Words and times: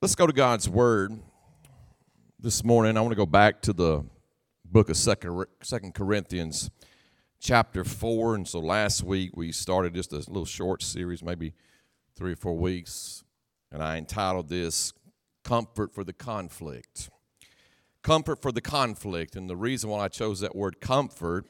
Let's 0.00 0.14
go 0.14 0.28
to 0.28 0.32
God's 0.32 0.68
Word 0.68 1.18
this 2.38 2.62
morning. 2.62 2.96
I 2.96 3.00
want 3.00 3.10
to 3.10 3.16
go 3.16 3.26
back 3.26 3.60
to 3.62 3.72
the 3.72 4.04
book 4.64 4.90
of 4.90 4.96
Second, 4.96 5.92
Corinthians, 5.92 6.70
chapter 7.40 7.82
4. 7.82 8.36
And 8.36 8.46
so 8.46 8.60
last 8.60 9.02
week 9.02 9.36
we 9.36 9.50
started 9.50 9.94
just 9.94 10.12
a 10.12 10.18
little 10.18 10.44
short 10.44 10.84
series, 10.84 11.24
maybe 11.24 11.52
three 12.14 12.34
or 12.34 12.36
four 12.36 12.56
weeks, 12.56 13.24
and 13.72 13.82
I 13.82 13.96
entitled 13.96 14.48
this 14.48 14.92
Comfort 15.42 15.92
for 15.92 16.04
the 16.04 16.12
Conflict. 16.12 17.10
Comfort 18.04 18.40
for 18.40 18.52
the 18.52 18.60
conflict. 18.60 19.34
And 19.34 19.50
the 19.50 19.56
reason 19.56 19.90
why 19.90 20.04
I 20.04 20.08
chose 20.08 20.38
that 20.38 20.54
word 20.54 20.80
comfort 20.80 21.46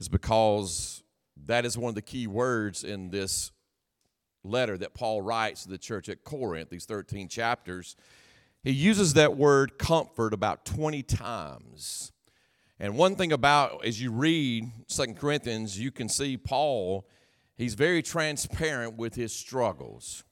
is 0.00 0.08
because 0.08 1.04
that 1.46 1.64
is 1.64 1.78
one 1.78 1.90
of 1.90 1.94
the 1.94 2.02
key 2.02 2.26
words 2.26 2.82
in 2.82 3.10
this 3.10 3.52
letter 4.44 4.78
that 4.78 4.94
Paul 4.94 5.22
writes 5.22 5.64
to 5.64 5.70
the 5.70 5.78
church 5.78 6.08
at 6.08 6.24
Corinth, 6.24 6.70
these 6.70 6.84
13 6.84 7.28
chapters, 7.28 7.96
he 8.62 8.70
uses 8.70 9.14
that 9.14 9.36
word 9.36 9.78
comfort 9.78 10.32
about 10.32 10.64
20 10.64 11.02
times. 11.02 12.12
And 12.80 12.96
one 12.96 13.16
thing 13.16 13.32
about 13.32 13.84
as 13.84 14.00
you 14.00 14.10
read 14.10 14.70
Second 14.86 15.18
Corinthians, 15.18 15.78
you 15.78 15.90
can 15.90 16.08
see 16.08 16.36
Paul, 16.36 17.06
he's 17.56 17.74
very 17.74 18.02
transparent 18.02 18.96
with 18.96 19.14
his 19.14 19.34
struggles. 19.34 20.24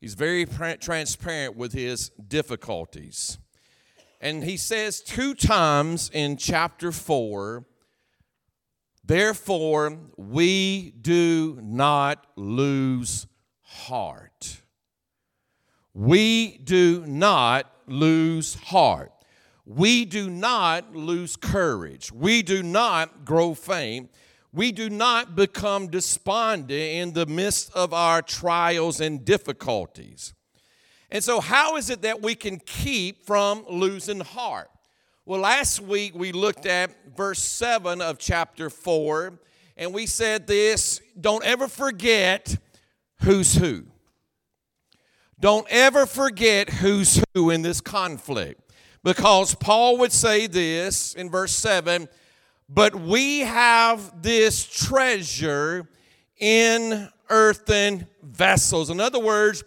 He's 0.00 0.14
very 0.14 0.46
transparent 0.46 1.56
with 1.56 1.72
his 1.72 2.10
difficulties. 2.10 3.38
And 4.20 4.44
he 4.44 4.56
says 4.56 5.00
two 5.00 5.34
times 5.34 6.10
in 6.12 6.36
chapter 6.36 6.92
4 6.92 7.64
Therefore, 9.06 9.98
we 10.16 10.90
do 11.00 11.60
not 11.62 12.26
lose 12.34 13.26
heart. 13.62 14.62
We 15.94 16.58
do 16.58 17.06
not 17.06 17.70
lose 17.86 18.54
heart. 18.54 19.12
We 19.64 20.04
do 20.04 20.28
not 20.28 20.94
lose 20.94 21.36
courage. 21.36 22.10
We 22.10 22.42
do 22.42 22.64
not 22.64 23.24
grow 23.24 23.54
faint. 23.54 24.10
We 24.52 24.72
do 24.72 24.90
not 24.90 25.36
become 25.36 25.88
despondent 25.88 26.70
in 26.70 27.12
the 27.12 27.26
midst 27.26 27.72
of 27.74 27.92
our 27.92 28.22
trials 28.22 29.00
and 29.00 29.24
difficulties. 29.24 30.34
And 31.10 31.22
so, 31.22 31.40
how 31.40 31.76
is 31.76 31.90
it 31.90 32.02
that 32.02 32.22
we 32.22 32.34
can 32.34 32.58
keep 32.58 33.24
from 33.24 33.64
losing 33.68 34.20
heart? 34.20 34.70
Well, 35.28 35.40
last 35.40 35.80
week 35.80 36.14
we 36.14 36.30
looked 36.30 36.66
at 36.66 36.92
verse 37.16 37.42
7 37.42 38.00
of 38.00 38.16
chapter 38.16 38.70
4, 38.70 39.36
and 39.76 39.92
we 39.92 40.06
said 40.06 40.46
this 40.46 41.00
don't 41.20 41.44
ever 41.44 41.66
forget 41.66 42.56
who's 43.22 43.54
who. 43.54 43.86
Don't 45.40 45.66
ever 45.68 46.06
forget 46.06 46.70
who's 46.70 47.20
who 47.34 47.50
in 47.50 47.62
this 47.62 47.80
conflict. 47.80 48.72
Because 49.02 49.56
Paul 49.56 49.98
would 49.98 50.12
say 50.12 50.46
this 50.46 51.14
in 51.14 51.28
verse 51.28 51.52
7 51.52 52.08
but 52.68 52.94
we 52.94 53.40
have 53.40 54.22
this 54.22 54.64
treasure 54.64 55.88
in 56.38 57.08
earthen 57.30 58.06
vessels. 58.22 58.90
In 58.90 59.00
other 59.00 59.20
words, 59.20 59.64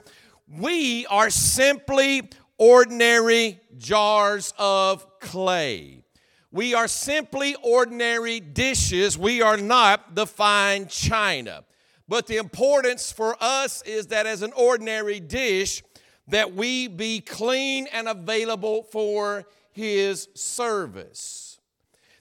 we 0.47 1.05
are 1.07 1.29
simply 1.29 2.29
ordinary 2.57 3.59
jars 3.77 4.53
of 4.57 5.05
clay. 5.19 6.03
We 6.51 6.73
are 6.73 6.87
simply 6.87 7.55
ordinary 7.61 8.39
dishes. 8.39 9.17
We 9.17 9.41
are 9.41 9.57
not 9.57 10.15
the 10.15 10.25
fine 10.25 10.87
china. 10.87 11.63
But 12.07 12.25
the 12.25 12.37
importance 12.37 13.11
for 13.11 13.37
us 13.39 13.83
is 13.83 14.07
that 14.07 14.25
as 14.25 14.41
an 14.41 14.51
ordinary 14.53 15.19
dish, 15.19 15.83
that 16.27 16.53
we 16.53 16.87
be 16.87 17.21
clean 17.21 17.87
and 17.93 18.07
available 18.07 18.83
for 18.83 19.45
his 19.71 20.27
service. 20.33 21.59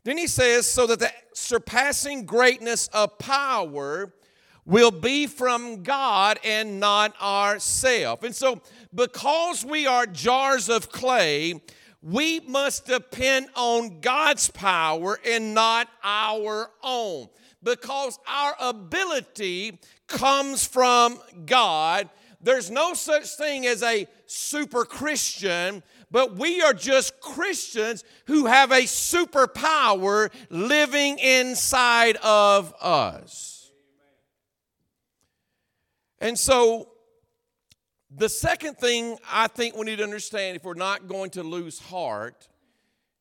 Then 0.04 0.18
he 0.18 0.26
says, 0.26 0.66
so 0.66 0.86
that 0.86 1.00
the 1.00 1.10
surpassing 1.32 2.24
greatness 2.24 2.88
of 2.88 3.18
power 3.18 4.12
will 4.64 4.90
be 4.90 5.26
from 5.26 5.82
God 5.82 6.38
and 6.44 6.78
not 6.78 7.14
ourselves. 7.20 8.22
And 8.22 8.34
so, 8.34 8.60
because 8.94 9.64
we 9.64 9.86
are 9.86 10.06
jars 10.06 10.68
of 10.68 10.90
clay, 10.90 11.62
we 12.02 12.40
must 12.40 12.86
depend 12.86 13.48
on 13.54 14.00
God's 14.00 14.50
power 14.50 15.18
and 15.26 15.54
not 15.54 15.88
our 16.02 16.70
own. 16.82 17.28
Because 17.62 18.18
our 18.28 18.54
ability 18.60 19.80
comes 20.06 20.64
from 20.64 21.18
God. 21.44 22.08
There's 22.40 22.70
no 22.70 22.94
such 22.94 23.34
thing 23.36 23.66
as 23.66 23.82
a 23.82 24.06
super 24.26 24.84
Christian, 24.84 25.82
but 26.10 26.36
we 26.36 26.62
are 26.62 26.72
just 26.72 27.20
Christians 27.20 28.04
who 28.26 28.46
have 28.46 28.70
a 28.70 28.82
superpower 28.82 30.30
living 30.50 31.18
inside 31.18 32.16
of 32.18 32.72
us. 32.80 33.72
And 36.20 36.38
so 36.38 36.88
the 38.18 38.28
second 38.28 38.78
thing 38.78 39.16
I 39.30 39.48
think 39.48 39.76
we 39.76 39.84
need 39.84 39.96
to 39.96 40.04
understand 40.04 40.56
if 40.56 40.64
we're 40.64 40.74
not 40.74 41.08
going 41.08 41.30
to 41.30 41.42
lose 41.42 41.78
heart 41.78 42.48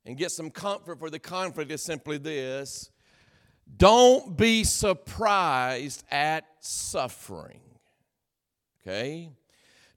and 0.06 0.18
get 0.18 0.32
some 0.32 0.50
comfort 0.50 1.00
for 1.00 1.10
the 1.10 1.20
conflict 1.20 1.72
is 1.72 1.82
simply 1.82 2.18
this 2.18 2.90
don't 3.76 4.38
be 4.38 4.64
surprised 4.64 6.04
at 6.10 6.46
suffering. 6.60 7.62
Okay? 8.82 9.30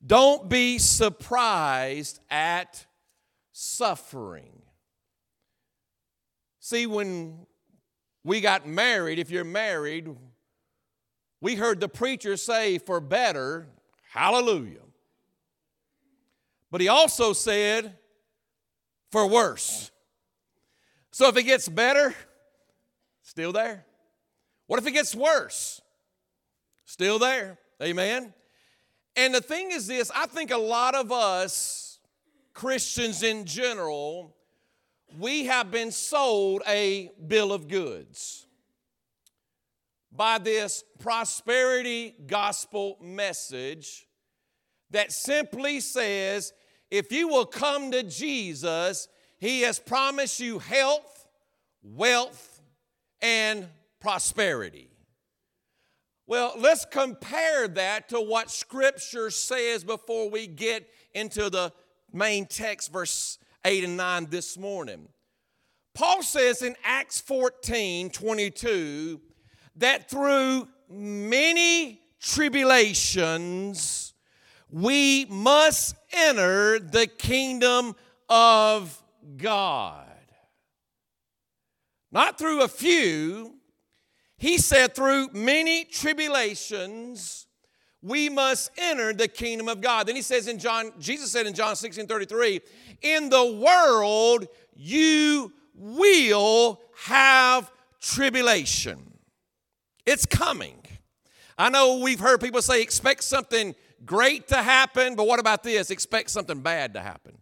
Don't 0.04 0.48
be 0.48 0.78
surprised 0.78 2.18
at 2.30 2.86
suffering. 3.52 4.62
See, 6.58 6.86
when 6.86 7.46
we 8.24 8.40
got 8.40 8.66
married, 8.66 9.18
if 9.18 9.30
you're 9.30 9.44
married, 9.44 10.08
we 11.40 11.54
heard 11.54 11.80
the 11.80 11.88
preacher 11.88 12.36
say, 12.36 12.78
for 12.78 13.00
better, 13.00 13.68
Hallelujah. 14.10 14.80
But 16.70 16.80
he 16.80 16.88
also 16.88 17.32
said, 17.32 17.96
for 19.10 19.26
worse. 19.26 19.90
So 21.10 21.28
if 21.28 21.36
it 21.36 21.42
gets 21.42 21.68
better, 21.68 22.14
still 23.22 23.52
there. 23.52 23.84
What 24.66 24.78
if 24.78 24.86
it 24.86 24.92
gets 24.92 25.14
worse? 25.14 25.80
Still 26.84 27.18
there. 27.18 27.58
Amen. 27.82 28.32
And 29.16 29.34
the 29.34 29.40
thing 29.40 29.70
is 29.72 29.86
this 29.86 30.10
I 30.14 30.26
think 30.26 30.50
a 30.50 30.58
lot 30.58 30.94
of 30.94 31.10
us, 31.10 31.98
Christians 32.54 33.22
in 33.22 33.44
general, 33.44 34.36
we 35.18 35.46
have 35.46 35.70
been 35.70 35.90
sold 35.90 36.62
a 36.68 37.10
bill 37.26 37.52
of 37.52 37.66
goods 37.66 38.46
by 40.12 40.38
this 40.38 40.84
prosperity 40.98 42.14
gospel 42.26 42.96
message 43.00 44.06
that 44.90 45.12
simply 45.12 45.80
says 45.80 46.52
if 46.90 47.12
you 47.12 47.28
will 47.28 47.46
come 47.46 47.90
to 47.92 48.02
Jesus, 48.02 49.08
He 49.38 49.62
has 49.62 49.78
promised 49.78 50.40
you 50.40 50.58
health, 50.58 51.28
wealth, 51.82 52.60
and 53.22 53.68
prosperity. 54.00 54.88
Well, 56.26 56.54
let's 56.58 56.84
compare 56.84 57.66
that 57.68 58.08
to 58.10 58.20
what 58.20 58.50
Scripture 58.50 59.30
says 59.30 59.82
before 59.82 60.30
we 60.30 60.46
get 60.46 60.88
into 61.12 61.50
the 61.50 61.72
main 62.12 62.46
text, 62.46 62.92
verse 62.92 63.38
8 63.64 63.84
and 63.84 63.96
9 63.96 64.26
this 64.30 64.56
morning. 64.56 65.08
Paul 65.94 66.22
says 66.22 66.62
in 66.62 66.76
Acts 66.84 67.20
14 67.20 68.10
22, 68.10 69.20
that 69.76 70.08
through 70.08 70.68
many 70.88 72.00
tribulations 72.20 74.09
we 74.70 75.26
must 75.26 75.96
enter 76.12 76.78
the 76.78 77.06
kingdom 77.06 77.94
of 78.28 79.02
God. 79.36 80.06
Not 82.12 82.38
through 82.38 82.62
a 82.62 82.68
few, 82.68 83.54
he 84.36 84.58
said, 84.58 84.94
through 84.94 85.28
many 85.32 85.84
tribulations 85.84 87.46
we 88.02 88.28
must 88.28 88.70
enter 88.78 89.12
the 89.12 89.28
kingdom 89.28 89.68
of 89.68 89.80
God. 89.80 90.06
Then 90.06 90.16
he 90.16 90.22
says 90.22 90.48
in 90.48 90.58
John, 90.58 90.92
Jesus 90.98 91.30
said 91.30 91.46
in 91.46 91.54
John 91.54 91.76
16 91.76 92.06
33, 92.06 92.60
in 93.02 93.28
the 93.28 93.44
world 93.44 94.46
you 94.74 95.52
will 95.74 96.80
have 97.04 97.70
tribulation. 98.00 99.18
It's 100.06 100.24
coming. 100.24 100.78
I 101.58 101.68
know 101.68 101.98
we've 101.98 102.20
heard 102.20 102.40
people 102.40 102.62
say, 102.62 102.80
expect 102.80 103.22
something 103.22 103.74
great 104.04 104.48
to 104.48 104.56
happen, 104.56 105.14
but 105.14 105.26
what 105.26 105.40
about 105.40 105.62
this? 105.62 105.90
Expect 105.90 106.30
something 106.30 106.60
bad 106.60 106.94
to 106.94 107.00
happen. 107.00 107.38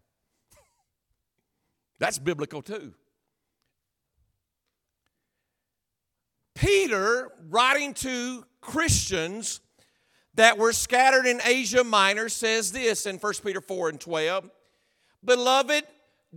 That's 1.99 2.19
biblical 2.19 2.63
too. 2.63 2.95
Peter, 6.55 7.31
writing 7.49 7.95
to 7.95 8.45
Christians 8.61 9.61
that 10.35 10.59
were 10.59 10.73
scattered 10.73 11.27
in 11.27 11.41
Asia 11.45 11.85
Minor 11.85 12.29
says 12.29 12.73
this 12.73 13.07
in 13.07 13.17
1 13.17 13.33
Peter 13.45 13.61
4 13.61 13.91
and 13.91 14.01
12 14.01 14.51
Beloved, 15.25 15.85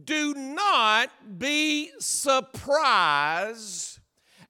do 0.03 0.33
not 0.33 1.09
be 1.37 1.91
surprised 1.99 3.99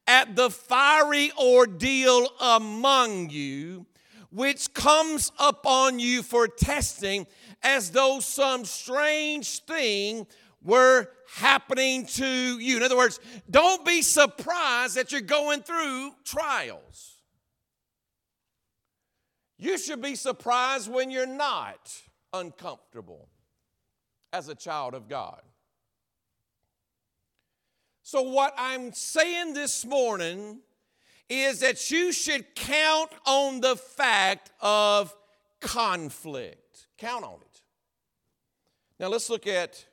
at 0.07 0.35
the 0.35 0.49
fiery 0.49 1.31
ordeal 1.37 2.29
among 2.39 3.29
you, 3.29 3.85
which 4.31 4.73
comes 4.73 5.31
upon 5.39 5.99
you 5.99 6.23
for 6.23 6.47
testing, 6.47 7.27
as 7.61 7.91
though 7.91 8.19
some 8.19 8.65
strange 8.65 9.59
thing 9.63 10.25
were 10.63 11.09
happening 11.35 12.05
to 12.05 12.25
you. 12.59 12.77
In 12.77 12.83
other 12.83 12.97
words, 12.97 13.19
don't 13.49 13.85
be 13.85 14.01
surprised 14.01 14.95
that 14.95 15.11
you're 15.11 15.21
going 15.21 15.61
through 15.61 16.11
trials. 16.23 17.17
You 19.57 19.77
should 19.77 20.01
be 20.01 20.15
surprised 20.15 20.91
when 20.91 21.11
you're 21.11 21.27
not 21.27 21.91
uncomfortable 22.33 23.29
as 24.33 24.47
a 24.47 24.55
child 24.55 24.93
of 24.93 25.07
God. 25.07 25.41
So, 28.01 28.23
what 28.23 28.53
I'm 28.57 28.91
saying 28.91 29.53
this 29.53 29.85
morning 29.85 30.59
is 31.31 31.61
that 31.61 31.89
you 31.89 32.11
should 32.11 32.55
count 32.55 33.09
on 33.25 33.61
the 33.61 33.77
fact 33.77 34.51
of 34.59 35.15
conflict. 35.61 36.87
Count 36.97 37.23
on 37.23 37.35
it. 37.41 37.61
Now, 38.99 39.07
let's 39.07 39.29
look 39.29 39.47
at 39.47 39.85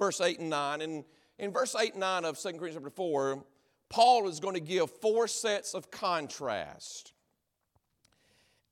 verse 0.00 0.20
8 0.20 0.40
and 0.40 0.50
9. 0.50 0.80
And 0.80 1.04
in 1.38 1.52
verse 1.52 1.76
8 1.78 1.92
and 1.92 2.00
9 2.00 2.24
of 2.24 2.36
2 2.36 2.42
Corinthians 2.42 2.74
chapter 2.74 2.90
4, 2.90 3.44
Paul 3.88 4.28
is 4.28 4.40
going 4.40 4.54
to 4.54 4.60
give 4.60 4.90
four 4.90 5.28
sets 5.28 5.74
of 5.74 5.92
contrast, 5.92 7.12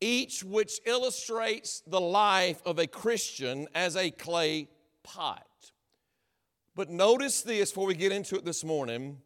each 0.01 0.43
which 0.43 0.81
illustrates 0.87 1.85
the 1.87 2.01
life 2.01 2.61
of 2.67 2.81
a 2.81 2.89
Christian 2.89 3.69
as 3.77 3.97
a 3.97 4.11
clay 4.11 4.69
pot. 5.05 5.47
But 6.75 6.91
notice 6.91 7.43
this 7.43 7.71
before 7.71 7.87
we 7.87 7.95
get 7.95 8.11
into 8.11 8.35
it 8.35 8.45
this 8.45 8.65
morning. 8.65 9.19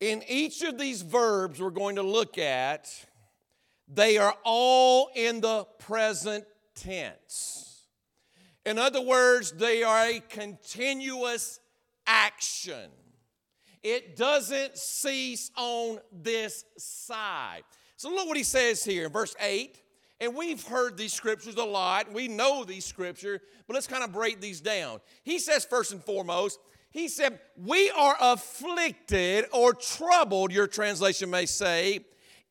In 0.00 0.22
each 0.28 0.62
of 0.62 0.78
these 0.78 1.02
verbs 1.02 1.60
we're 1.60 1.70
going 1.70 1.96
to 1.96 2.02
look 2.02 2.38
at, 2.38 2.88
they 3.88 4.18
are 4.18 4.34
all 4.44 5.10
in 5.14 5.40
the 5.40 5.64
present 5.78 6.44
tense. 6.74 7.86
In 8.64 8.78
other 8.78 9.00
words, 9.00 9.52
they 9.52 9.82
are 9.82 10.06
a 10.06 10.20
continuous 10.20 11.58
action. 12.06 12.90
It 13.82 14.16
doesn't 14.16 14.76
cease 14.76 15.50
on 15.56 16.00
this 16.12 16.64
side. 16.76 17.62
So 17.96 18.10
look 18.10 18.28
what 18.28 18.36
he 18.36 18.42
says 18.42 18.84
here 18.84 19.06
in 19.06 19.12
verse 19.12 19.34
8. 19.40 19.82
And 20.20 20.34
we've 20.34 20.64
heard 20.66 20.96
these 20.96 21.12
scriptures 21.12 21.54
a 21.54 21.64
lot. 21.64 22.12
We 22.12 22.26
know 22.26 22.64
these 22.64 22.84
scriptures, 22.84 23.40
but 23.66 23.74
let's 23.74 23.86
kind 23.86 24.02
of 24.02 24.12
break 24.12 24.40
these 24.40 24.60
down. 24.60 25.00
He 25.22 25.38
says, 25.38 25.64
first 25.64 25.92
and 25.92 26.02
foremost, 26.02 26.58
he 26.98 27.08
said, 27.08 27.38
We 27.56 27.90
are 27.90 28.16
afflicted 28.20 29.46
or 29.52 29.72
troubled, 29.72 30.52
your 30.52 30.66
translation 30.66 31.30
may 31.30 31.46
say, 31.46 32.00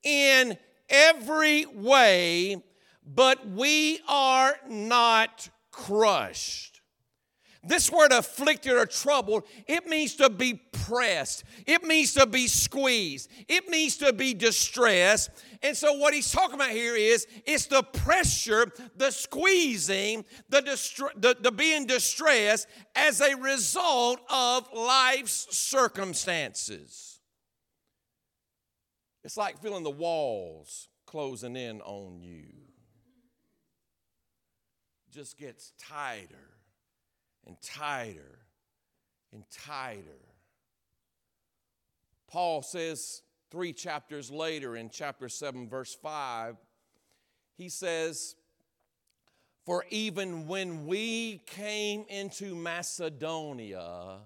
in 0.04 0.58
every 0.90 1.66
way, 1.66 2.64
but 3.06 3.48
we 3.48 4.00
are 4.08 4.56
not 4.68 5.50
crushed. 5.72 6.77
This 7.68 7.92
word 7.92 8.12
afflicted 8.12 8.74
or 8.74 8.86
troubled, 8.86 9.44
it 9.68 9.88
means 9.88 10.16
to 10.16 10.30
be 10.30 10.56
pressed. 10.72 11.44
It 11.66 11.84
means 11.84 12.14
to 12.14 12.26
be 12.26 12.48
squeezed. 12.48 13.30
It 13.48 13.70
means 13.70 13.98
to 13.98 14.14
be 14.14 14.34
distressed. 14.34 15.30
And 15.62 15.76
so 15.76 15.94
what 15.94 16.14
he's 16.14 16.32
talking 16.32 16.56
about 16.56 16.70
here 16.70 16.96
is 16.96 17.28
it's 17.46 17.66
the 17.66 17.84
pressure, 17.84 18.72
the 18.96 19.12
squeezing, 19.12 20.24
the, 20.50 20.62
distra- 20.62 21.20
the, 21.20 21.36
the 21.40 21.52
being 21.52 21.86
distressed 21.86 22.68
as 22.96 23.22
a 23.22 23.36
result 23.36 24.20
of 24.30 24.68
life's 24.74 25.48
circumstances. 25.56 27.20
It's 29.24 29.36
like 29.36 29.62
feeling 29.62 29.84
the 29.84 29.90
walls 29.92 30.88
closing 31.06 31.56
in 31.58 31.82
on 31.82 32.22
you. 32.22 32.46
Just 35.12 35.38
gets 35.38 35.74
tighter 35.80 36.57
and 37.48 37.56
tighter 37.62 38.40
and 39.32 39.44
tighter. 39.50 40.20
Paul 42.28 42.62
says 42.62 43.22
three 43.50 43.72
chapters 43.72 44.30
later 44.30 44.76
in 44.76 44.90
chapter 44.90 45.30
7, 45.30 45.70
verse 45.70 45.96
5, 45.96 46.58
he 47.56 47.70
says, 47.70 48.36
For 49.66 49.86
even 49.90 50.48
when 50.48 50.86
we 50.86 51.42
came 51.48 52.06
into 52.10 52.54
Macedonia, 52.54 54.20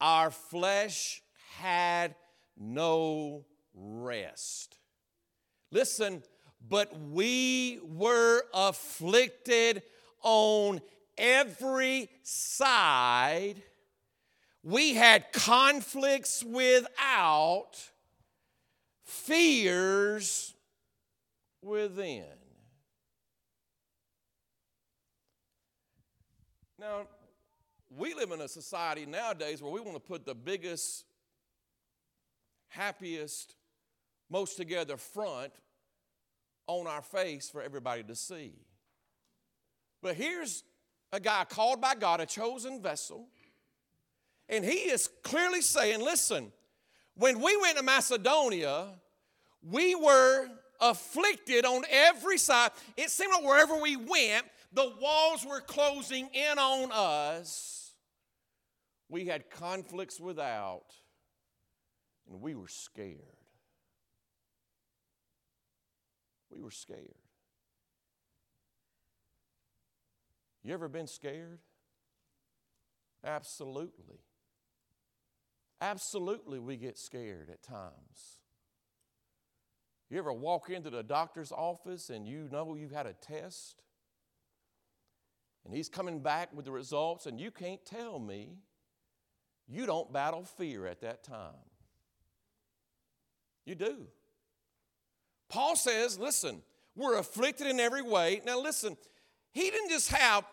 our 0.00 0.30
flesh 0.30 1.22
had 1.58 2.14
no 2.56 3.44
rest. 3.74 4.78
Listen, 5.72 6.22
but 6.68 6.98
we 6.98 7.80
were 7.82 8.42
afflicted 8.54 9.82
on 10.22 10.80
every 11.20 12.08
side. 12.22 13.56
We 14.62 14.94
had 14.94 15.32
conflicts 15.32 16.42
without, 16.42 17.72
fears 19.04 20.54
within. 21.62 22.24
Now, 26.78 27.06
we 27.90 28.14
live 28.14 28.30
in 28.30 28.40
a 28.40 28.48
society 28.48 29.04
nowadays 29.04 29.62
where 29.62 29.72
we 29.72 29.80
want 29.80 29.94
to 29.94 30.00
put 30.00 30.24
the 30.24 30.34
biggest, 30.34 31.04
happiest, 32.68 33.54
most 34.30 34.56
together 34.56 34.96
front 34.96 35.52
on 36.66 36.86
our 36.86 37.02
face 37.02 37.50
for 37.50 37.60
everybody 37.62 38.02
to 38.04 38.14
see. 38.14 38.52
But 40.02 40.14
here's 40.14 40.62
a 41.12 41.20
guy 41.20 41.44
called 41.44 41.80
by 41.80 41.94
God, 41.94 42.20
a 42.20 42.26
chosen 42.26 42.82
vessel. 42.82 43.26
And 44.48 44.64
he 44.64 44.90
is 44.90 45.08
clearly 45.22 45.60
saying, 45.60 46.00
listen, 46.00 46.52
when 47.14 47.40
we 47.40 47.56
went 47.56 47.76
to 47.76 47.82
Macedonia, 47.82 48.88
we 49.62 49.94
were 49.94 50.48
afflicted 50.80 51.64
on 51.64 51.84
every 51.90 52.38
side. 52.38 52.70
It 52.96 53.10
seemed 53.10 53.32
like 53.32 53.44
wherever 53.44 53.80
we 53.80 53.96
went, 53.96 54.44
the 54.72 54.92
walls 55.00 55.44
were 55.44 55.60
closing 55.60 56.28
in 56.32 56.58
on 56.58 56.90
us. 56.92 57.92
We 59.08 59.26
had 59.26 59.50
conflicts 59.50 60.20
without, 60.20 60.94
and 62.30 62.40
we 62.40 62.54
were 62.54 62.68
scared. 62.68 63.18
We 66.50 66.60
were 66.60 66.70
scared. 66.70 67.19
You 70.62 70.74
ever 70.74 70.88
been 70.88 71.06
scared? 71.06 71.60
Absolutely. 73.24 74.20
Absolutely, 75.80 76.58
we 76.58 76.76
get 76.76 76.98
scared 76.98 77.48
at 77.50 77.62
times. 77.62 78.40
You 80.10 80.18
ever 80.18 80.32
walk 80.32 80.68
into 80.68 80.90
the 80.90 81.02
doctor's 81.02 81.52
office 81.52 82.10
and 82.10 82.26
you 82.26 82.48
know 82.50 82.74
you've 82.74 82.90
had 82.90 83.06
a 83.06 83.12
test 83.14 83.82
and 85.64 85.74
he's 85.74 85.88
coming 85.88 86.20
back 86.20 86.54
with 86.54 86.64
the 86.64 86.72
results, 86.72 87.26
and 87.26 87.38
you 87.38 87.50
can't 87.50 87.84
tell 87.84 88.18
me 88.18 88.56
you 89.68 89.86
don't 89.86 90.12
battle 90.12 90.44
fear 90.44 90.86
at 90.86 91.02
that 91.02 91.22
time? 91.22 91.54
You 93.64 93.74
do. 93.74 94.06
Paul 95.48 95.76
says, 95.76 96.18
listen, 96.18 96.62
we're 96.96 97.18
afflicted 97.18 97.66
in 97.66 97.78
every 97.78 98.02
way. 98.02 98.40
Now, 98.44 98.60
listen, 98.60 98.96
he 99.52 99.70
didn't 99.70 99.90
just 99.90 100.10
have, 100.12 100.44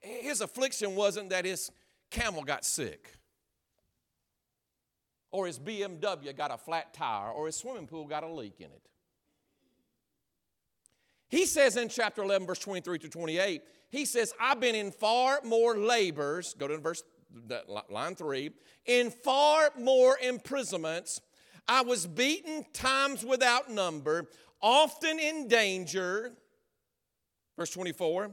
his 0.00 0.40
affliction 0.40 0.94
wasn't 0.94 1.30
that 1.30 1.44
his 1.44 1.70
camel 2.10 2.42
got 2.42 2.64
sick, 2.64 3.12
or 5.30 5.46
his 5.46 5.58
BMW 5.58 6.36
got 6.36 6.50
a 6.52 6.56
flat 6.56 6.94
tire, 6.94 7.30
or 7.30 7.46
his 7.46 7.56
swimming 7.56 7.86
pool 7.86 8.06
got 8.06 8.22
a 8.22 8.28
leak 8.28 8.60
in 8.60 8.66
it. 8.66 8.88
He 11.28 11.44
says 11.44 11.76
in 11.76 11.88
chapter 11.88 12.22
11, 12.22 12.46
verse 12.46 12.58
23 12.60 12.98
to 13.00 13.08
28, 13.08 13.62
he 13.90 14.04
says, 14.04 14.32
I've 14.40 14.60
been 14.60 14.74
in 14.74 14.90
far 14.90 15.40
more 15.44 15.76
labors, 15.76 16.54
go 16.54 16.66
to 16.66 16.78
verse 16.78 17.02
line 17.90 18.14
three, 18.14 18.50
in 18.86 19.10
far 19.10 19.70
more 19.78 20.18
imprisonments. 20.22 21.20
I 21.66 21.82
was 21.82 22.06
beaten 22.06 22.64
times 22.72 23.24
without 23.24 23.70
number, 23.70 24.30
often 24.62 25.18
in 25.18 25.48
danger, 25.48 26.32
Verse 27.58 27.70
24 27.70 28.30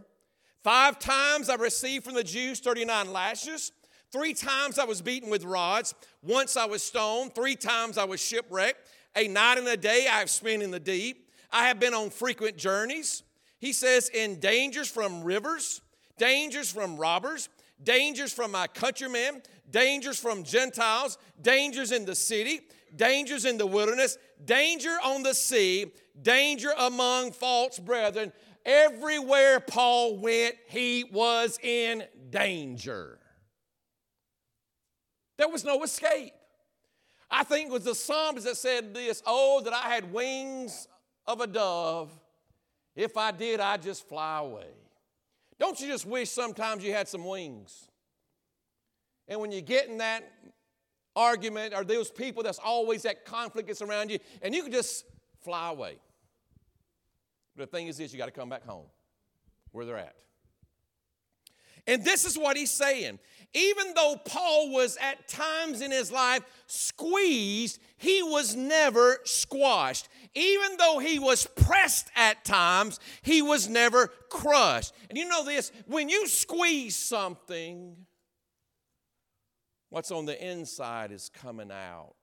Five 0.63 0.99
times 0.99 1.49
I 1.49 1.55
received 1.55 2.05
from 2.05 2.13
the 2.13 2.23
Jews 2.23 2.59
39 2.59 3.11
lashes. 3.11 3.71
Three 4.11 4.33
times 4.33 4.79
I 4.79 4.85
was 4.85 5.01
beaten 5.01 5.29
with 5.29 5.43
rods. 5.43 5.93
Once 6.21 6.55
I 6.55 6.65
was 6.65 6.81
stoned. 6.83 7.35
Three 7.35 7.55
times 7.55 7.97
I 7.97 8.05
was 8.05 8.21
shipwrecked. 8.21 8.87
A 9.15 9.27
night 9.27 9.57
and 9.57 9.67
a 9.67 9.77
day 9.77 10.07
I 10.09 10.19
have 10.19 10.29
spent 10.29 10.63
in 10.63 10.71
the 10.71 10.79
deep. 10.79 11.27
I 11.51 11.67
have 11.67 11.79
been 11.79 11.93
on 11.93 12.11
frequent 12.11 12.55
journeys. 12.55 13.23
He 13.59 13.73
says, 13.73 14.09
in 14.09 14.39
dangers 14.39 14.89
from 14.89 15.23
rivers, 15.23 15.81
dangers 16.17 16.71
from 16.71 16.95
robbers, 16.97 17.49
dangers 17.83 18.31
from 18.31 18.51
my 18.51 18.67
countrymen, 18.67 19.41
dangers 19.71 20.19
from 20.19 20.43
Gentiles, 20.43 21.17
dangers 21.41 21.91
in 21.91 22.05
the 22.05 22.15
city, 22.15 22.61
dangers 22.95 23.45
in 23.45 23.57
the 23.57 23.65
wilderness, 23.65 24.17
danger 24.43 24.95
on 25.03 25.23
the 25.23 25.33
sea, 25.33 25.91
danger 26.21 26.71
among 26.77 27.31
false 27.31 27.79
brethren. 27.79 28.31
Everywhere 28.65 29.59
Paul 29.59 30.17
went, 30.17 30.55
he 30.67 31.03
was 31.03 31.59
in 31.61 32.03
danger. 32.31 33.19
There 35.37 35.49
was 35.49 35.63
no 35.63 35.83
escape. 35.83 36.33
I 37.29 37.43
think 37.43 37.69
it 37.69 37.73
was 37.73 37.83
the 37.83 37.95
psalmist 37.95 38.45
that 38.45 38.57
said 38.57 38.93
this 38.93 39.21
Oh, 39.25 39.61
that 39.63 39.73
I 39.73 39.93
had 39.93 40.11
wings 40.11 40.87
of 41.27 41.41
a 41.41 41.47
dove. 41.47 42.11
If 42.95 43.17
I 43.17 43.31
did, 43.31 43.59
I'd 43.59 43.81
just 43.81 44.07
fly 44.07 44.39
away. 44.39 44.69
Don't 45.59 45.79
you 45.79 45.87
just 45.87 46.05
wish 46.05 46.29
sometimes 46.29 46.83
you 46.83 46.93
had 46.93 47.07
some 47.07 47.25
wings? 47.25 47.89
And 49.27 49.39
when 49.39 49.51
you 49.51 49.61
get 49.61 49.87
in 49.87 49.97
that 49.97 50.23
argument 51.15 51.73
or 51.73 51.83
those 51.83 52.11
people 52.11 52.43
that's 52.43 52.59
always 52.59 53.03
that 53.03 53.25
conflict 53.25 53.67
that's 53.67 53.81
around 53.81 54.11
you, 54.11 54.19
and 54.41 54.53
you 54.53 54.63
can 54.63 54.71
just 54.71 55.05
fly 55.43 55.69
away. 55.69 55.97
But 57.55 57.71
the 57.71 57.77
thing 57.77 57.87
is 57.87 57.97
this 57.97 58.11
you 58.11 58.17
got 58.17 58.25
to 58.25 58.31
come 58.31 58.49
back 58.49 58.65
home 58.65 58.85
where 59.71 59.85
they're 59.85 59.97
at. 59.97 60.15
And 61.87 62.03
this 62.03 62.25
is 62.25 62.37
what 62.37 62.57
he's 62.57 62.71
saying. 62.71 63.19
Even 63.53 63.93
though 63.95 64.15
Paul 64.25 64.71
was 64.71 64.97
at 64.97 65.27
times 65.27 65.81
in 65.81 65.91
his 65.91 66.11
life 66.11 66.41
squeezed, 66.67 67.79
he 67.97 68.23
was 68.23 68.55
never 68.55 69.19
squashed. 69.23 70.09
Even 70.33 70.77
though 70.77 70.99
he 70.99 71.19
was 71.19 71.45
pressed 71.45 72.09
at 72.15 72.43
times, 72.43 72.99
he 73.21 73.41
was 73.41 73.69
never 73.69 74.07
crushed. 74.29 74.93
And 75.09 75.17
you 75.17 75.25
know 75.27 75.45
this 75.45 75.71
when 75.85 76.09
you 76.09 76.27
squeeze 76.27 76.95
something, 76.95 77.95
what's 79.89 80.11
on 80.11 80.25
the 80.25 80.45
inside 80.45 81.11
is 81.11 81.29
coming 81.29 81.71
out. 81.71 82.15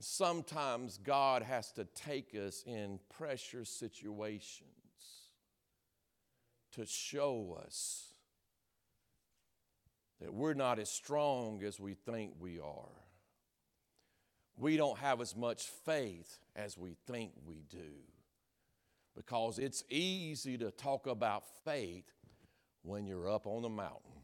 Sometimes 0.00 0.98
God 0.98 1.42
has 1.42 1.72
to 1.72 1.84
take 1.84 2.34
us 2.34 2.62
in 2.66 3.00
pressure 3.08 3.64
situations 3.64 4.62
to 6.72 6.86
show 6.86 7.58
us 7.64 8.12
that 10.20 10.32
we're 10.32 10.54
not 10.54 10.78
as 10.78 10.90
strong 10.90 11.62
as 11.62 11.78
we 11.78 11.94
think 11.94 12.34
we 12.38 12.58
are. 12.58 13.04
We 14.56 14.76
don't 14.76 14.98
have 14.98 15.20
as 15.20 15.36
much 15.36 15.64
faith 15.84 16.38
as 16.56 16.76
we 16.76 16.96
think 17.06 17.32
we 17.46 17.62
do. 17.70 18.02
Because 19.16 19.58
it's 19.58 19.84
easy 19.88 20.58
to 20.58 20.70
talk 20.70 21.06
about 21.06 21.44
faith 21.64 22.10
when 22.82 23.06
you're 23.06 23.28
up 23.28 23.46
on 23.46 23.62
the 23.62 23.68
mountain. 23.68 24.17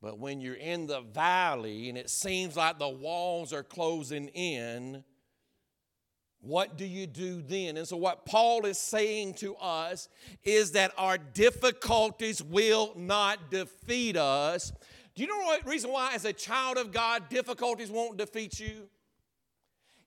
But 0.00 0.18
when 0.18 0.40
you're 0.40 0.54
in 0.54 0.86
the 0.86 1.00
valley 1.00 1.88
and 1.88 1.98
it 1.98 2.08
seems 2.08 2.56
like 2.56 2.78
the 2.78 2.88
walls 2.88 3.52
are 3.52 3.64
closing 3.64 4.28
in, 4.28 5.02
what 6.40 6.78
do 6.78 6.86
you 6.86 7.06
do 7.06 7.42
then? 7.42 7.76
And 7.76 7.86
so, 7.86 7.96
what 7.96 8.24
Paul 8.24 8.64
is 8.64 8.78
saying 8.78 9.34
to 9.34 9.56
us 9.56 10.08
is 10.44 10.72
that 10.72 10.92
our 10.96 11.18
difficulties 11.18 12.40
will 12.40 12.92
not 12.96 13.50
defeat 13.50 14.16
us. 14.16 14.72
Do 15.16 15.22
you 15.22 15.28
know 15.28 15.44
what 15.44 15.66
reason 15.66 15.90
why, 15.90 16.14
as 16.14 16.24
a 16.24 16.32
child 16.32 16.78
of 16.78 16.92
God, 16.92 17.28
difficulties 17.28 17.90
won't 17.90 18.18
defeat 18.18 18.60
you? 18.60 18.88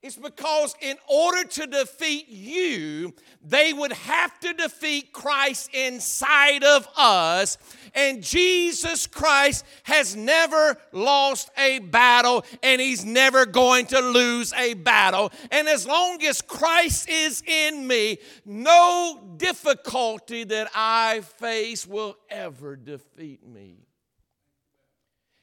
It's 0.04 0.16
because 0.16 0.76
in 0.82 0.98
order 1.08 1.44
to 1.44 1.68
defeat 1.68 2.28
you, 2.28 3.14
they 3.44 3.72
would 3.72 3.94
have 3.94 4.40
to 4.40 4.52
defeat 4.54 5.14
Christ 5.14 5.70
inside 5.74 6.64
of 6.64 6.88
us. 6.98 7.60
And 7.94 8.24
Jesus 8.24 9.06
Christ 9.06 9.64
has 9.84 10.16
never 10.16 10.78
lost 10.92 11.52
a 11.56 11.78
battle, 11.80 12.44
and 12.64 12.82
he's 12.82 13.06
never 13.06 13.46
going 13.46 13.86
to 13.88 14.00
lose 14.00 14.54
a 14.54 14.74
battle. 14.74 15.32
And 15.52 15.68
as 15.68 15.86
long 15.86 16.24
as 16.24 16.42
Christ 16.42 17.08
is 17.08 17.44
in 17.46 17.86
me, 17.86 18.18
no 18.44 19.20
difficulty 19.38 20.46
that 20.46 20.72
I 20.74 21.22
face 21.38 21.86
will 21.86 22.18
ever 22.28 22.76
defeat 22.76 23.46
me. 23.48 23.86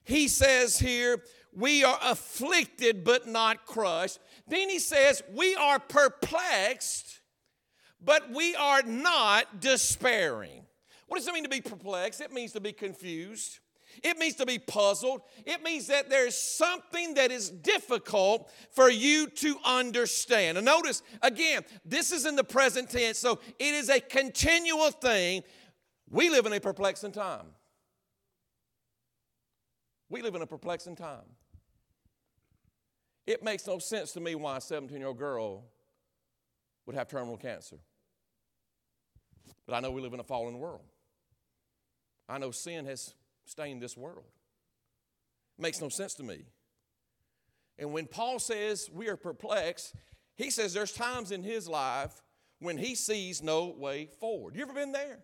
He 0.02 0.26
says 0.26 0.80
here, 0.80 1.22
we 1.54 1.84
are 1.84 1.98
afflicted 2.02 3.04
but 3.04 3.26
not 3.26 3.66
crushed. 3.66 4.18
Then 4.48 4.68
he 4.68 4.78
says, 4.78 5.22
We 5.32 5.54
are 5.54 5.78
perplexed, 5.78 7.20
but 8.02 8.30
we 8.30 8.54
are 8.54 8.82
not 8.82 9.60
despairing. 9.60 10.64
What 11.06 11.18
does 11.18 11.28
it 11.28 11.34
mean 11.34 11.44
to 11.44 11.48
be 11.48 11.60
perplexed? 11.60 12.20
It 12.20 12.32
means 12.32 12.52
to 12.52 12.60
be 12.60 12.72
confused. 12.72 13.60
It 14.02 14.18
means 14.18 14.34
to 14.36 14.46
be 14.46 14.58
puzzled. 14.58 15.22
It 15.44 15.62
means 15.62 15.88
that 15.88 16.08
there's 16.10 16.36
something 16.36 17.14
that 17.14 17.30
is 17.30 17.50
difficult 17.50 18.50
for 18.70 18.90
you 18.90 19.28
to 19.28 19.56
understand. 19.64 20.58
And 20.58 20.64
notice, 20.64 21.02
again, 21.22 21.62
this 21.84 22.12
is 22.12 22.26
in 22.26 22.36
the 22.36 22.44
present 22.44 22.90
tense, 22.90 23.18
so 23.18 23.40
it 23.58 23.74
is 23.74 23.88
a 23.88 24.00
continual 24.00 24.90
thing. 24.90 25.42
We 26.10 26.30
live 26.30 26.46
in 26.46 26.52
a 26.52 26.60
perplexing 26.60 27.12
time. 27.12 27.46
We 30.10 30.22
live 30.22 30.34
in 30.34 30.42
a 30.42 30.46
perplexing 30.46 30.96
time. 30.96 31.24
It 33.28 33.42
makes 33.42 33.66
no 33.66 33.78
sense 33.78 34.12
to 34.12 34.20
me 34.20 34.34
why 34.36 34.56
a 34.56 34.60
17 34.60 34.96
year 34.96 35.08
old 35.08 35.18
girl 35.18 35.64
would 36.86 36.96
have 36.96 37.08
terminal 37.08 37.36
cancer. 37.36 37.76
But 39.66 39.74
I 39.74 39.80
know 39.80 39.90
we 39.90 40.00
live 40.00 40.14
in 40.14 40.20
a 40.20 40.24
fallen 40.24 40.58
world. 40.58 40.80
I 42.26 42.38
know 42.38 42.52
sin 42.52 42.86
has 42.86 43.12
stained 43.44 43.82
this 43.82 43.98
world. 43.98 44.24
It 45.58 45.62
makes 45.62 45.78
no 45.78 45.90
sense 45.90 46.14
to 46.14 46.22
me. 46.22 46.46
And 47.78 47.92
when 47.92 48.06
Paul 48.06 48.38
says 48.38 48.88
we 48.90 49.08
are 49.08 49.16
perplexed, 49.18 49.94
he 50.34 50.48
says 50.48 50.72
there's 50.72 50.92
times 50.92 51.30
in 51.30 51.42
his 51.42 51.68
life 51.68 52.22
when 52.60 52.78
he 52.78 52.94
sees 52.94 53.42
no 53.42 53.66
way 53.66 54.08
forward. 54.20 54.56
You 54.56 54.62
ever 54.62 54.72
been 54.72 54.92
there? 54.92 55.18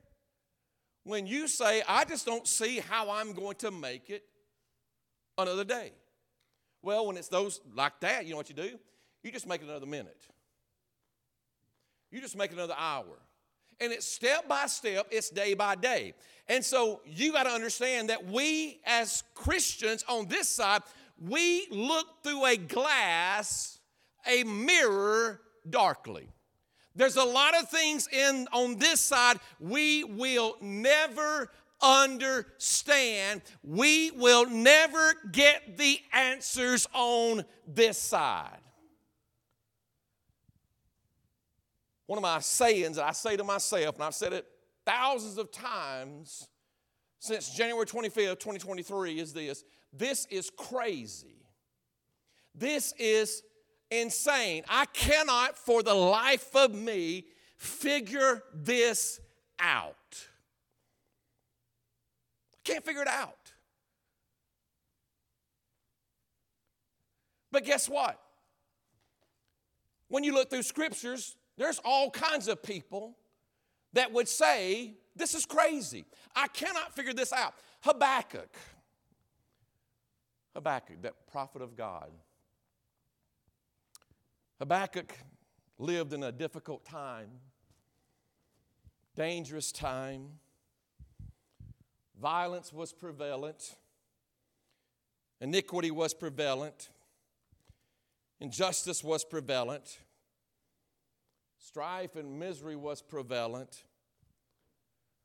When 1.04 1.26
you 1.26 1.48
say, 1.48 1.82
I 1.88 2.04
just 2.04 2.26
don't 2.26 2.46
see 2.46 2.80
how 2.80 3.10
I'm 3.10 3.32
going 3.32 3.56
to 3.56 3.70
make 3.70 4.10
it 4.10 4.24
another 5.38 5.64
day. 5.64 5.92
Well, 6.84 7.06
when 7.06 7.16
it's 7.16 7.28
those 7.28 7.62
like 7.74 7.98
that, 8.00 8.26
you 8.26 8.32
know 8.32 8.36
what 8.36 8.50
you 8.50 8.54
do? 8.54 8.78
You 9.22 9.32
just 9.32 9.48
make 9.48 9.62
another 9.62 9.86
minute. 9.86 10.28
You 12.10 12.20
just 12.20 12.36
make 12.36 12.52
another 12.52 12.74
hour. 12.76 13.18
And 13.80 13.90
it's 13.90 14.06
step 14.06 14.46
by 14.46 14.66
step, 14.66 15.06
it's 15.10 15.30
day 15.30 15.54
by 15.54 15.76
day. 15.76 16.12
And 16.46 16.62
so 16.62 17.00
you 17.06 17.32
got 17.32 17.44
to 17.44 17.50
understand 17.50 18.10
that 18.10 18.26
we 18.26 18.80
as 18.84 19.24
Christians 19.34 20.04
on 20.08 20.28
this 20.28 20.46
side, 20.48 20.82
we 21.18 21.66
look 21.70 22.22
through 22.22 22.44
a 22.44 22.56
glass, 22.58 23.80
a 24.26 24.44
mirror 24.44 25.40
darkly. 25.68 26.28
There's 26.94 27.16
a 27.16 27.24
lot 27.24 27.58
of 27.60 27.70
things 27.70 28.08
in 28.12 28.46
on 28.52 28.76
this 28.76 29.00
side 29.00 29.38
we 29.58 30.04
will 30.04 30.56
never 30.60 31.50
understand, 31.80 33.42
we 33.62 34.10
will 34.12 34.46
never 34.48 35.14
get 35.30 35.76
the 35.76 35.98
answers 36.12 36.88
on 36.92 37.44
this 37.66 37.98
side. 37.98 38.58
One 42.06 42.18
of 42.18 42.22
my 42.22 42.40
sayings 42.40 42.96
that 42.96 43.06
I 43.06 43.12
say 43.12 43.36
to 43.36 43.44
myself, 43.44 43.94
and 43.94 44.04
I've 44.04 44.14
said 44.14 44.32
it 44.32 44.46
thousands 44.84 45.38
of 45.38 45.50
times 45.50 46.48
since 47.18 47.54
January 47.54 47.86
25th, 47.86 48.40
2023, 48.40 49.18
is 49.18 49.32
this 49.32 49.64
this 49.92 50.26
is 50.26 50.50
crazy. 50.50 51.46
This 52.54 52.92
is 52.98 53.42
insane. 53.90 54.64
I 54.68 54.86
cannot, 54.86 55.56
for 55.56 55.82
the 55.82 55.94
life 55.94 56.54
of 56.54 56.74
me, 56.74 57.26
figure 57.56 58.42
this 58.52 59.20
out. 59.58 60.28
Can't 62.64 62.84
figure 62.84 63.02
it 63.02 63.08
out. 63.08 63.52
But 67.52 67.64
guess 67.64 67.88
what? 67.88 68.20
When 70.08 70.24
you 70.24 70.34
look 70.34 70.50
through 70.50 70.62
scriptures, 70.62 71.36
there's 71.56 71.80
all 71.84 72.10
kinds 72.10 72.48
of 72.48 72.62
people 72.62 73.16
that 73.92 74.12
would 74.12 74.28
say, 74.28 74.94
This 75.14 75.34
is 75.34 75.46
crazy. 75.46 76.04
I 76.34 76.48
cannot 76.48 76.94
figure 76.94 77.12
this 77.12 77.32
out. 77.32 77.54
Habakkuk. 77.82 78.56
Habakkuk, 80.54 81.02
that 81.02 81.14
prophet 81.30 81.62
of 81.62 81.76
God. 81.76 82.10
Habakkuk 84.58 85.12
lived 85.78 86.12
in 86.12 86.22
a 86.22 86.32
difficult 86.32 86.84
time, 86.84 87.28
dangerous 89.16 89.72
time. 89.72 90.38
Violence 92.20 92.72
was 92.72 92.92
prevalent, 92.92 93.76
iniquity 95.40 95.90
was 95.90 96.14
prevalent. 96.14 96.90
Injustice 98.40 99.02
was 99.02 99.24
prevalent. 99.24 100.00
Strife 101.58 102.16
and 102.16 102.38
misery 102.38 102.76
was 102.76 103.00
prevalent. 103.00 103.84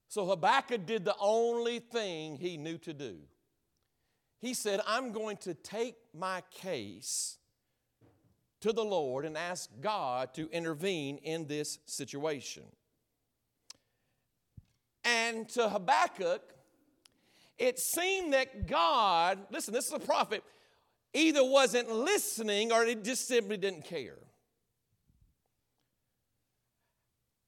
So 0.08 0.26
Habakkuk 0.26 0.86
did 0.86 1.06
the 1.06 1.16
only 1.20 1.80
thing 1.80 2.38
he 2.38 2.56
knew 2.56 2.78
to 2.80 2.94
do. 2.94 3.18
He 4.40 4.54
said, 4.54 4.80
I'm 4.88 5.12
going 5.12 5.38
to 5.38 5.54
take 5.54 5.96
my 6.14 6.44
case 6.50 7.38
to 8.62 8.72
the 8.72 8.84
Lord 8.84 9.26
and 9.26 9.38
ask 9.38 9.70
God 9.82 10.34
to 10.36 10.50
intervene 10.52 11.18
in 11.18 11.46
this 11.46 11.80
situation. 11.86 12.64
And 15.04 15.48
to 15.50 15.70
Habakkuk, 15.70 16.42
it 17.60 17.78
seemed 17.78 18.34
that 18.34 18.68
God, 18.68 19.40
listen, 19.52 19.74
this 19.74 19.88
is 19.88 19.94
a 19.94 20.00
prophet, 20.00 20.44
either 21.14 21.44
wasn't 21.44 21.92
listening 21.92 22.72
or 22.72 22.86
he 22.86 22.96
just 22.96 23.28
simply 23.28 23.58
didn't 23.58 23.86
care. 23.86 24.18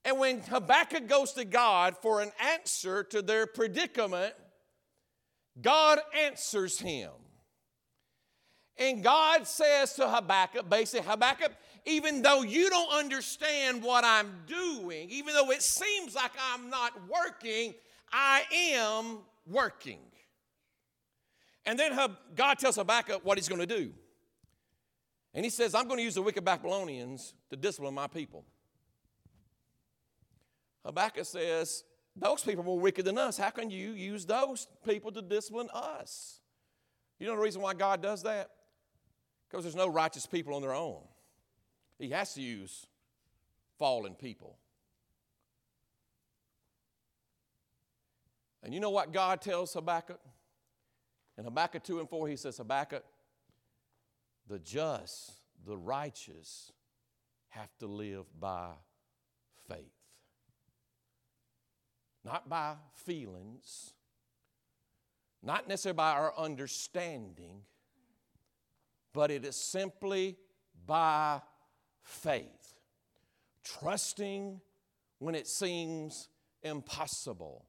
And 0.03 0.19
when 0.19 0.41
Habakkuk 0.41 1.07
goes 1.07 1.33
to 1.33 1.45
God 1.45 1.95
for 2.01 2.21
an 2.21 2.31
answer 2.53 3.03
to 3.03 3.21
their 3.21 3.45
predicament, 3.45 4.33
God 5.61 5.99
answers 6.25 6.79
him. 6.79 7.11
And 8.77 9.03
God 9.03 9.45
says 9.45 9.93
to 9.93 10.09
Habakkuk, 10.09 10.67
basically, 10.67 11.07
Habakkuk, 11.07 11.51
even 11.85 12.23
though 12.23 12.41
you 12.41 12.69
don't 12.69 12.91
understand 12.91 13.83
what 13.83 14.03
I'm 14.03 14.41
doing, 14.47 15.09
even 15.09 15.35
though 15.35 15.51
it 15.51 15.61
seems 15.61 16.15
like 16.15 16.31
I'm 16.51 16.69
not 16.69 16.93
working, 17.07 17.75
I 18.11 18.43
am 18.73 19.19
working. 19.45 19.99
And 21.65 21.77
then 21.77 21.97
God 22.35 22.59
tells 22.59 22.75
Habakkuk 22.75 23.23
what 23.23 23.37
he's 23.37 23.47
going 23.47 23.61
to 23.61 23.67
do. 23.67 23.91
And 25.33 25.45
he 25.45 25.49
says, 25.49 25.73
I'm 25.75 25.85
going 25.85 25.97
to 25.97 26.03
use 26.03 26.15
the 26.15 26.21
wicked 26.21 26.43
Babylonians 26.43 27.33
to 27.49 27.55
discipline 27.55 27.93
my 27.93 28.07
people. 28.07 28.43
Habakkuk 30.85 31.25
says, 31.25 31.83
Those 32.15 32.43
people 32.43 32.61
are 32.61 32.65
more 32.65 32.79
wicked 32.79 33.05
than 33.05 33.17
us. 33.17 33.37
How 33.37 33.51
can 33.51 33.69
you 33.69 33.91
use 33.91 34.25
those 34.25 34.67
people 34.85 35.11
to 35.11 35.21
discipline 35.21 35.69
us? 35.73 36.39
You 37.19 37.27
know 37.27 37.35
the 37.35 37.41
reason 37.41 37.61
why 37.61 37.75
God 37.75 38.01
does 38.01 38.23
that? 38.23 38.49
Because 39.47 39.63
there's 39.63 39.75
no 39.75 39.87
righteous 39.87 40.25
people 40.25 40.55
on 40.55 40.61
their 40.61 40.73
own. 40.73 41.01
He 41.99 42.09
has 42.09 42.33
to 42.33 42.41
use 42.41 42.87
fallen 43.77 44.15
people. 44.15 44.57
And 48.63 48.73
you 48.73 48.79
know 48.79 48.89
what 48.89 49.11
God 49.11 49.41
tells 49.41 49.73
Habakkuk? 49.73 50.19
In 51.37 51.45
Habakkuk 51.45 51.83
2 51.83 51.99
and 51.99 52.09
4, 52.09 52.27
he 52.27 52.35
says, 52.35 52.57
Habakkuk, 52.57 53.03
the 54.47 54.59
just, 54.59 55.31
the 55.65 55.77
righteous 55.77 56.71
have 57.49 57.69
to 57.79 57.87
live 57.87 58.25
by 58.39 58.71
faith. 59.67 59.77
Not 62.23 62.47
by 62.47 62.75
feelings, 62.93 63.93
not 65.41 65.67
necessarily 65.67 65.95
by 65.95 66.11
our 66.11 66.37
understanding, 66.37 67.61
but 69.13 69.31
it 69.31 69.43
is 69.43 69.55
simply 69.55 70.37
by 70.85 71.41
faith. 72.03 72.75
Trusting 73.63 74.61
when 75.19 75.35
it 75.35 75.47
seems 75.47 76.29
impossible, 76.63 77.65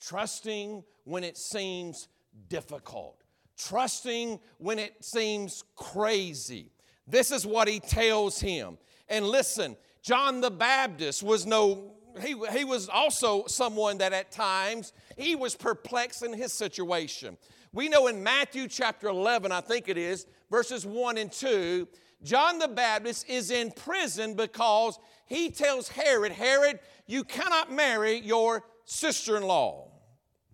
trusting 0.00 0.84
when 1.04 1.24
it 1.24 1.36
seems 1.36 2.08
difficult, 2.48 3.22
trusting 3.56 4.40
when 4.58 4.78
it 4.78 5.04
seems 5.04 5.64
crazy. 5.76 6.70
This 7.06 7.30
is 7.30 7.46
what 7.46 7.68
he 7.68 7.80
tells 7.80 8.40
him. 8.40 8.78
And 9.08 9.26
listen, 9.26 9.76
John 10.02 10.40
the 10.40 10.50
Baptist 10.50 11.22
was 11.22 11.46
no 11.46 11.94
he, 12.22 12.36
he 12.52 12.64
was 12.64 12.88
also 12.88 13.44
someone 13.46 13.98
that 13.98 14.12
at 14.12 14.30
times 14.30 14.92
he 15.16 15.34
was 15.34 15.56
perplexed 15.56 16.22
in 16.22 16.32
his 16.32 16.52
situation. 16.52 17.36
We 17.72 17.88
know 17.88 18.06
in 18.06 18.22
Matthew 18.22 18.68
chapter 18.68 19.08
11, 19.08 19.50
I 19.50 19.60
think 19.60 19.88
it 19.88 19.98
is, 19.98 20.26
verses 20.50 20.86
1 20.86 21.18
and 21.18 21.32
2, 21.32 21.88
John 22.22 22.58
the 22.58 22.68
Baptist 22.68 23.28
is 23.28 23.50
in 23.50 23.72
prison 23.72 24.34
because 24.34 24.98
he 25.26 25.50
tells 25.50 25.88
Herod, 25.88 26.32
Herod, 26.32 26.78
you 27.06 27.24
cannot 27.24 27.72
marry 27.72 28.18
your 28.20 28.64
sister 28.84 29.36
in 29.36 29.42
law. 29.42 29.90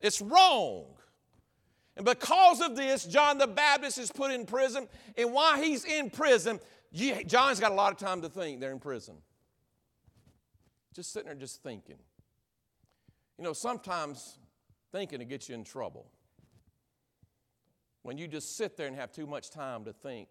It's 0.01 0.21
wrong. 0.21 0.87
And 1.97 2.07
because 2.07 2.61
of 2.61 2.77
this, 2.77 3.05
John 3.05 3.39
the 3.39 3.47
Baptist 3.47 3.99
is 3.99 4.11
put 4.11 4.31
in 4.31 4.47
prison. 4.47 4.89
And 5.17 5.33
while 5.33 5.61
he's 5.61 5.85
in 5.85 6.11
prison, 6.11 6.61
John's 6.93 7.61
got 7.61 7.73
a 7.73 7.75
lot 7.75 7.93
of 7.93 7.99
time 7.99 8.23
to 8.23 8.29
think. 8.29 8.61
They're 8.61 8.73
in 8.73 8.79
prison. 8.79 9.17
Just 10.95 11.13
sitting 11.13 11.27
there, 11.27 11.35
just 11.35 11.63
thinking. 11.63 11.99
You 13.39 13.45
know, 13.45 13.53
sometimes 13.53 14.39
thinking 14.93 15.19
to 15.19 15.25
get 15.25 15.49
you 15.49 15.55
in 15.55 15.65
trouble. 15.65 16.11
When 18.03 18.17
you 18.17 18.27
just 18.27 18.57
sit 18.57 18.77
there 18.77 18.87
and 18.87 18.97
have 18.97 19.13
too 19.13 19.27
much 19.27 19.51
time 19.51 19.85
to 19.85 19.93
think, 19.93 20.29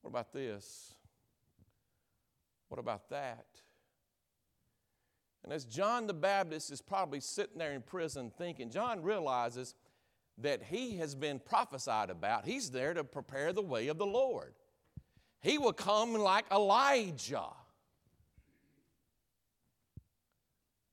what 0.00 0.10
about 0.10 0.32
this? 0.32 0.94
What 2.68 2.78
about 2.80 3.10
that? 3.10 3.46
And 5.44 5.52
as 5.52 5.64
John 5.64 6.06
the 6.06 6.14
Baptist 6.14 6.70
is 6.70 6.80
probably 6.80 7.20
sitting 7.20 7.58
there 7.58 7.72
in 7.72 7.82
prison 7.82 8.32
thinking, 8.36 8.70
John 8.70 9.02
realizes 9.02 9.74
that 10.38 10.62
he 10.62 10.98
has 10.98 11.14
been 11.14 11.38
prophesied 11.38 12.10
about. 12.10 12.44
He's 12.44 12.70
there 12.70 12.94
to 12.94 13.04
prepare 13.04 13.52
the 13.52 13.62
way 13.62 13.88
of 13.88 13.98
the 13.98 14.06
Lord. 14.06 14.54
He 15.40 15.58
will 15.58 15.72
come 15.72 16.14
like 16.14 16.44
Elijah. 16.50 17.48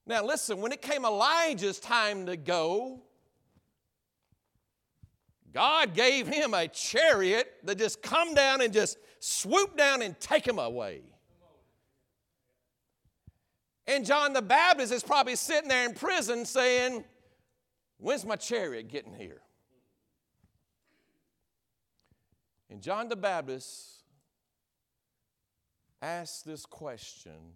Now, 0.08 0.24
listen, 0.24 0.62
when 0.62 0.72
it 0.72 0.82
came 0.82 1.04
Elijah's 1.04 1.80
time 1.80 2.28
to 2.28 2.38
go, 2.38 3.02
God 5.52 5.96
gave 5.96 6.28
him 6.28 6.54
a 6.54 6.68
chariot 6.68 7.52
that 7.64 7.78
just 7.78 8.04
come 8.04 8.36
down 8.36 8.62
and 8.62 8.72
just 8.72 8.98
swoop 9.20 9.76
down 9.76 10.02
and 10.02 10.20
take 10.20 10.48
him 10.48 10.60
away. 10.60 11.02
And 13.88 14.06
John 14.06 14.34
the 14.34 14.41
Baptist 14.41 14.91
is 14.91 15.04
probably 15.04 15.36
sitting 15.36 15.69
there 15.69 15.86
in 15.86 15.93
prison 15.93 16.45
saying, 16.45 17.04
When's 17.98 18.26
my 18.26 18.36
chariot 18.36 18.89
getting 18.89 19.13
here? 19.13 19.41
And 22.69 22.82
John 22.82 23.08
the 23.08 23.15
Baptist 23.15 24.04
asked 26.02 26.45
this 26.45 26.65
question. 26.65 27.54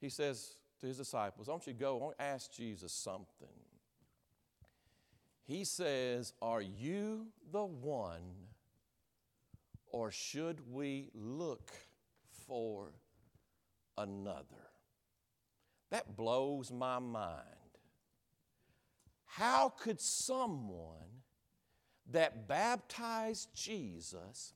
He 0.00 0.08
says 0.08 0.54
to 0.80 0.86
his 0.86 0.96
disciples, 0.96 1.48
I 1.48 1.52
want 1.52 1.66
you 1.66 1.72
to 1.72 1.78
go, 1.78 1.96
I 1.96 2.00
want 2.00 2.18
to 2.18 2.24
ask 2.24 2.52
Jesus 2.52 2.92
something. 2.92 3.48
He 5.44 5.64
says, 5.64 6.32
Are 6.40 6.62
you 6.62 7.26
the 7.50 7.64
one, 7.64 8.22
or 9.88 10.10
should 10.10 10.60
we 10.72 11.10
look 11.14 11.72
for 12.46 12.92
another? 13.98 14.69
That 15.90 16.16
blows 16.16 16.70
my 16.70 16.98
mind. 16.98 17.44
How 19.24 19.68
could 19.68 20.00
someone 20.00 21.10
that 22.12 22.48
baptized 22.48 23.48
Jesus, 23.54 24.52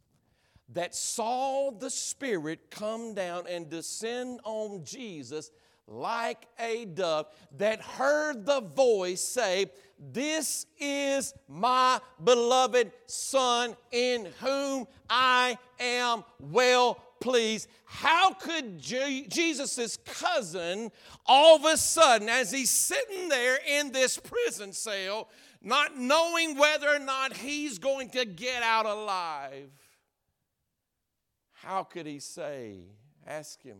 that 0.73 0.95
saw 0.95 1.71
the 1.71 1.91
Spirit 1.91 2.71
come 2.71 3.15
down 3.15 3.45
and 3.49 3.69
descend 3.69 4.41
on 4.45 4.85
Jesus, 4.85 5.51
like 5.87 6.47
a 6.59 6.87
dove, 6.87 7.27
that 7.59 7.81
heard 7.81 8.47
the 8.47 8.61
voice 8.61 9.21
say, 9.21 9.67
This 9.99 10.67
is 10.79 11.35
my 11.47 12.01
beloved 12.23 12.91
Son 13.07 13.77
in 13.93 14.29
whom 14.41 14.87
I 15.09 15.59
am 15.79 16.25
well 16.41 16.99
pleased. 17.21 17.69
How 17.85 18.33
could 18.33 18.79
Je- 18.79 19.27
Jesus' 19.29 19.97
cousin, 20.05 20.91
all 21.27 21.57
of 21.57 21.65
a 21.65 21.77
sudden, 21.77 22.29
as 22.29 22.51
he's 22.51 22.71
sitting 22.71 23.29
there 23.29 23.59
in 23.67 23.93
this 23.93 24.19
prison 24.19 24.73
cell, 24.73 25.29
not 25.63 25.97
knowing 25.99 26.57
whether 26.57 26.89
or 26.89 26.99
not 26.99 27.37
he's 27.37 27.79
going 27.79 28.11
to 28.11 28.25
get 28.25 28.63
out 28.63 28.87
alive, 28.87 29.71
how 31.53 31.83
could 31.83 32.07
he 32.07 32.19
say, 32.19 32.81
Ask 33.27 33.63
him, 33.63 33.79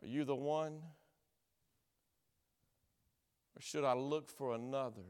are 0.00 0.06
you 0.06 0.24
the 0.24 0.36
one? 0.36 0.80
Or 3.56 3.60
should 3.60 3.84
I 3.84 3.94
look 3.94 4.30
for 4.30 4.54
another? 4.54 5.02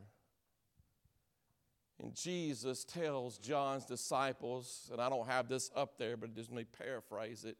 And 2.02 2.14
Jesus 2.16 2.84
tells 2.84 3.38
John's 3.38 3.84
disciples, 3.84 4.90
and 4.92 5.00
I 5.00 5.08
don't 5.08 5.28
have 5.28 5.48
this 5.48 5.70
up 5.76 5.98
there, 5.98 6.16
but 6.16 6.34
just 6.34 6.50
let 6.50 6.56
me 6.56 6.64
paraphrase 6.64 7.44
it. 7.44 7.56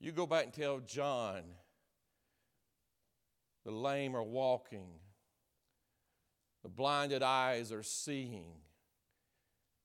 You 0.00 0.10
go 0.10 0.26
back 0.26 0.44
and 0.44 0.52
tell 0.54 0.80
John 0.80 1.42
the 3.64 3.72
lame 3.72 4.16
are 4.16 4.22
walking, 4.22 4.88
the 6.62 6.70
blinded 6.70 7.22
eyes 7.22 7.72
are 7.72 7.82
seeing, 7.82 8.52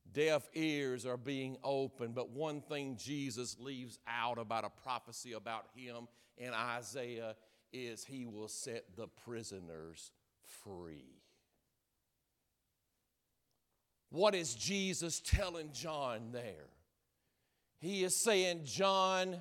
deaf 0.09 0.47
ears 0.53 1.05
are 1.05 1.17
being 1.17 1.57
opened. 1.61 2.15
But 2.15 2.29
one 2.29 2.61
thing 2.61 2.95
Jesus 2.95 3.57
leaves 3.59 3.99
out 4.07 4.37
about 4.37 4.63
a 4.63 4.69
prophecy 4.69 5.33
about 5.33 5.65
him 5.75 6.07
in 6.37 6.53
Isaiah 6.53 7.35
is 7.73 8.05
he 8.05 8.25
will 8.25 8.47
set 8.47 8.95
the 8.95 9.07
prisoners 9.07 10.11
free. 10.63 11.22
What 14.13 14.35
is 14.35 14.53
Jesus 14.53 15.19
telling 15.25 15.71
John 15.71 16.29
there? 16.31 16.69
He 17.79 18.03
is 18.03 18.15
saying, 18.15 18.61
John, 18.63 19.37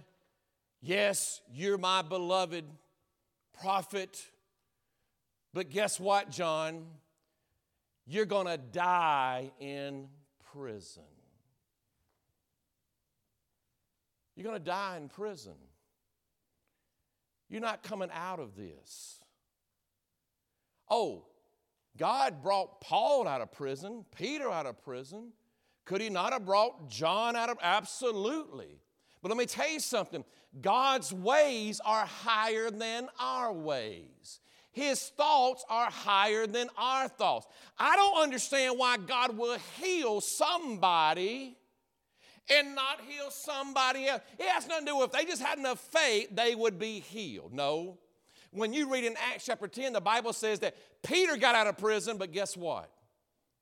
yes, 0.81 1.43
you're 1.53 1.77
my 1.77 2.01
beloved 2.01 2.65
prophet, 3.61 4.25
but 5.53 5.69
guess 5.69 6.01
what, 6.01 6.31
John? 6.31 6.87
You're 8.07 8.25
going 8.25 8.47
to 8.47 8.57
die 8.57 9.51
in 9.61 10.09
prison. 10.55 11.03
You're 14.35 14.45
going 14.45 14.59
to 14.59 14.65
die 14.65 14.97
in 14.97 15.11
prison. 15.11 15.53
You're 17.51 17.61
not 17.61 17.83
coming 17.83 18.09
out 18.11 18.41
of 18.41 18.57
this. 18.57 19.21
Oh, 20.89 21.27
God 21.97 22.43
brought 22.43 22.81
Paul 22.81 23.29
out 23.29 23.41
of 23.41 23.53
prison, 23.53 24.05
Peter 24.17 24.51
out 24.51 24.67
of 24.67 24.83
prison. 24.83 25.33
Could 25.85 26.01
he 26.01 26.09
not 26.09 26.33
have 26.33 26.47
brought 26.47 26.89
John 26.89 27.37
out 27.37 27.51
of? 27.51 27.59
Absolutely. 27.63 28.81
But 29.21 29.29
let 29.29 29.39
me 29.39 29.47
tell 29.47 29.69
you 29.69 29.81
something 29.81 30.25
God's 30.61 31.13
ways 31.13 31.81
are 31.85 32.07
higher 32.07 32.71
than 32.71 33.09
our 33.19 33.53
ways. 33.53 34.41
His 34.73 35.11
thoughts 35.17 35.65
are 35.69 35.91
higher 35.91 36.47
than 36.47 36.69
our 36.79 37.09
thoughts. 37.09 37.47
I 37.79 37.95
don't 37.95 38.23
understand 38.23 38.79
why 38.79 38.97
God 38.97 39.37
will 39.37 39.59
heal 39.81 40.21
somebody 40.23 41.59
and 42.51 42.75
not 42.75 43.01
heal 43.07 43.31
somebody 43.31 44.09
else. 44.09 44.23
It 44.39 44.49
has 44.49 44.67
nothing 44.67 44.87
to 44.87 44.93
do 44.93 44.97
with 44.97 45.07
if 45.07 45.13
they 45.13 45.25
just 45.27 45.43
had 45.43 45.59
enough 45.59 45.79
faith, 45.79 46.29
they 46.33 46.55
would 46.55 46.79
be 46.79 47.01
healed. 47.01 47.53
No. 47.53 47.99
When 48.53 48.73
you 48.75 48.93
read 48.93 49.05
in 49.05 49.15
Acts 49.33 49.47
chapter 49.47 49.67
10, 49.67 49.95
the 49.95 50.01
Bible 50.01 50.33
says 50.33 50.61
that 50.61 50.77
Peter 51.03 51.37
got 51.37 51.55
out 51.55 51.67
of 51.67 51.79
prison, 51.79 52.19
but 52.19 52.33
guess 52.33 52.57
what? 52.57 52.91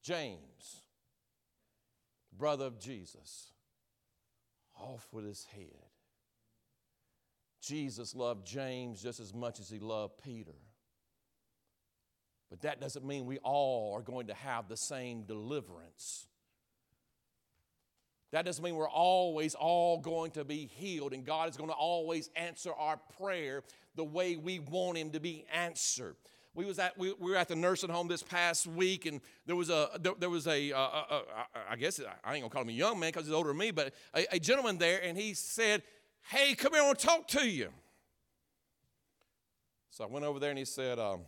James, 0.02 0.82
brother 2.36 2.66
of 2.66 2.78
Jesus, 2.80 3.52
off 4.76 5.06
with 5.12 5.24
his 5.24 5.44
head. 5.44 5.86
Jesus 7.60 8.16
loved 8.16 8.46
James 8.46 9.00
just 9.00 9.20
as 9.20 9.32
much 9.32 9.60
as 9.60 9.68
he 9.68 9.78
loved 9.78 10.14
Peter. 10.24 10.56
But 12.48 12.62
that 12.62 12.80
doesn't 12.80 13.06
mean 13.06 13.26
we 13.26 13.38
all 13.38 13.94
are 13.94 14.02
going 14.02 14.26
to 14.26 14.34
have 14.34 14.68
the 14.68 14.76
same 14.76 15.22
deliverance. 15.22 16.26
That 18.32 18.44
doesn't 18.44 18.62
mean 18.62 18.76
we're 18.76 18.88
always 18.88 19.54
all 19.54 19.98
going 19.98 20.30
to 20.32 20.44
be 20.44 20.66
healed 20.66 21.12
and 21.12 21.24
God 21.24 21.48
is 21.48 21.56
going 21.56 21.70
to 21.70 21.74
always 21.74 22.30
answer 22.36 22.72
our 22.72 22.98
prayer 23.18 23.62
the 23.96 24.04
way 24.04 24.36
we 24.36 24.60
want 24.60 24.98
Him 24.98 25.10
to 25.10 25.20
be 25.20 25.44
answered. 25.52 26.14
We 26.54 26.64
was 26.64 26.78
at 26.78 26.98
we, 26.98 27.12
we 27.18 27.30
were 27.30 27.36
at 27.36 27.48
the 27.48 27.56
nursing 27.56 27.90
home 27.90 28.08
this 28.08 28.24
past 28.24 28.66
week, 28.66 29.06
and 29.06 29.20
there 29.46 29.54
was 29.54 29.70
a 29.70 29.90
there, 30.00 30.14
there 30.18 30.30
was 30.30 30.48
a, 30.48 30.72
uh, 30.72 30.78
uh, 30.78 31.04
uh, 31.10 31.22
I 31.70 31.76
guess 31.76 32.00
I 32.24 32.34
ain't 32.34 32.42
gonna 32.42 32.50
call 32.50 32.62
him 32.62 32.70
a 32.70 32.72
young 32.72 32.98
man 32.98 33.10
because 33.10 33.26
he's 33.26 33.34
older 33.34 33.50
than 33.50 33.58
me, 33.58 33.70
but 33.70 33.94
a, 34.16 34.34
a, 34.34 34.38
gentleman 34.40 34.76
there, 34.76 35.00
and 35.00 35.16
he 35.16 35.32
said, 35.34 35.84
"Hey, 36.24 36.56
come 36.56 36.72
here, 36.72 36.82
I 36.82 36.86
want 36.86 36.98
to 36.98 37.06
talk 37.06 37.28
to 37.28 37.48
you." 37.48 37.68
So 39.90 40.02
I 40.02 40.08
went 40.08 40.24
over 40.24 40.40
there, 40.40 40.50
and 40.50 40.58
he 40.58 40.64
said. 40.64 40.98
Um, 40.98 41.20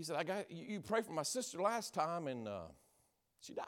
he 0.00 0.04
said, 0.04 0.16
I 0.16 0.24
got 0.24 0.50
you, 0.50 0.64
you 0.66 0.80
prayed 0.80 1.04
for 1.04 1.12
my 1.12 1.22
sister 1.22 1.60
last 1.60 1.92
time 1.92 2.26
and 2.26 2.48
uh, 2.48 2.60
she 3.42 3.52
died. 3.52 3.66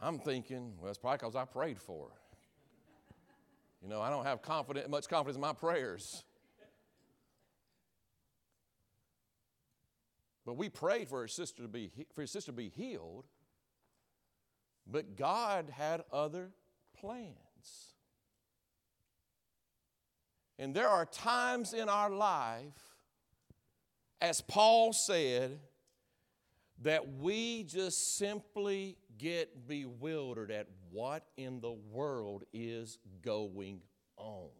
I'm 0.00 0.18
thinking, 0.18 0.72
well, 0.80 0.88
it's 0.88 0.96
probably 0.96 1.18
because 1.18 1.36
I 1.36 1.44
prayed 1.44 1.78
for 1.78 2.08
her. 2.08 2.16
You 3.82 3.90
know, 3.90 4.00
I 4.00 4.08
don't 4.08 4.24
have 4.24 4.40
confidence, 4.40 4.88
much 4.88 5.08
confidence 5.08 5.36
in 5.36 5.42
my 5.42 5.52
prayers. 5.52 6.24
But 10.46 10.56
we 10.56 10.70
prayed 10.70 11.06
for 11.06 11.20
her 11.20 11.28
sister 11.28 11.64
to 11.64 11.68
be 11.68 11.90
for 12.14 12.22
his 12.22 12.30
sister 12.30 12.50
to 12.50 12.56
be 12.56 12.70
healed. 12.70 13.26
But 14.86 15.16
God 15.16 15.68
had 15.68 16.02
other 16.10 16.52
plans. 16.98 17.89
And 20.60 20.74
there 20.74 20.88
are 20.88 21.06
times 21.06 21.72
in 21.72 21.88
our 21.88 22.10
life, 22.10 22.74
as 24.20 24.42
Paul 24.42 24.92
said, 24.92 25.58
that 26.82 27.14
we 27.14 27.62
just 27.62 28.18
simply 28.18 28.98
get 29.16 29.66
bewildered 29.66 30.50
at 30.50 30.66
what 30.90 31.24
in 31.38 31.62
the 31.62 31.72
world 31.72 32.44
is 32.52 32.98
going 33.22 33.80
on. 34.18 34.50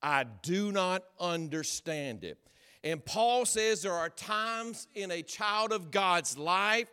I 0.00 0.22
do 0.22 0.70
not 0.70 1.02
understand 1.18 2.22
it. 2.22 2.38
And 2.84 3.04
Paul 3.04 3.44
says 3.44 3.82
there 3.82 3.92
are 3.92 4.08
times 4.08 4.86
in 4.94 5.10
a 5.10 5.22
child 5.22 5.72
of 5.72 5.90
God's 5.90 6.38
life 6.38 6.86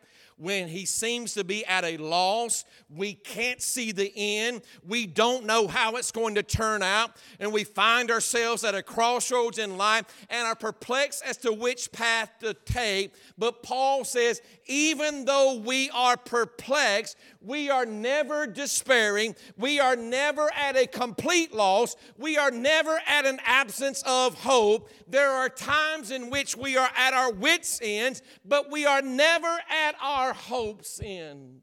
when 0.44 0.68
he 0.68 0.86
seems 0.86 1.34
to 1.34 1.44
be 1.46 1.66
at 1.66 1.86
a 1.86 1.96
loss. 1.96 2.66
We 2.90 3.14
can't 3.14 3.62
see 3.62 3.94
the 3.94 4.12
end. 4.14 4.62
We 4.86 5.08
don't 5.08 5.46
know 5.46 5.70
how 5.70 5.96
it's 5.96 6.12
going 6.12 6.36
to 6.36 6.44
turn 6.44 6.84
out. 6.84 7.12
And 7.40 7.54
we 7.54 7.64
find 7.64 8.12
ourselves 8.12 8.66
at 8.66 8.76
a 8.76 8.84
crossroads 8.84 9.58
in 9.58 9.78
life 9.78 10.04
and 10.30 10.46
are 10.46 10.56
perplexed 10.56 11.24
as 11.26 11.38
to 11.38 11.54
which 11.54 11.94
path 11.94 12.30
to 12.42 12.54
take. 12.54 13.14
But 13.38 13.64
Paul 13.64 14.04
says, 14.04 14.42
even 14.66 15.24
though 15.24 15.56
we 15.56 15.90
are 15.92 16.18
perplexed, 16.18 17.16
we 17.42 17.70
are 17.70 17.86
never 17.86 18.46
despairing. 18.46 19.36
We 19.58 19.80
are 19.80 19.96
never 19.96 20.50
at 20.54 20.76
a 20.76 20.88
complete 20.88 21.54
loss. 21.54 21.96
We 22.18 22.38
are 22.38 22.52
never 22.52 23.00
at 23.08 23.26
an 23.26 23.40
absence 23.46 24.04
of 24.06 24.36
hope. 24.36 24.90
There 25.08 25.30
are 25.30 25.48
times 25.48 26.12
in 26.12 26.30
which 26.30 26.58
we 26.58 26.76
are 26.76 26.90
at 26.98 27.14
our 27.14 27.32
wits' 27.32 27.80
ends, 27.82 28.22
but 28.44 28.70
we 28.70 28.86
are 28.86 29.02
never 29.02 29.48
at 29.70 29.96
our 30.02 30.33
hope's 30.34 31.00
end. 31.04 31.62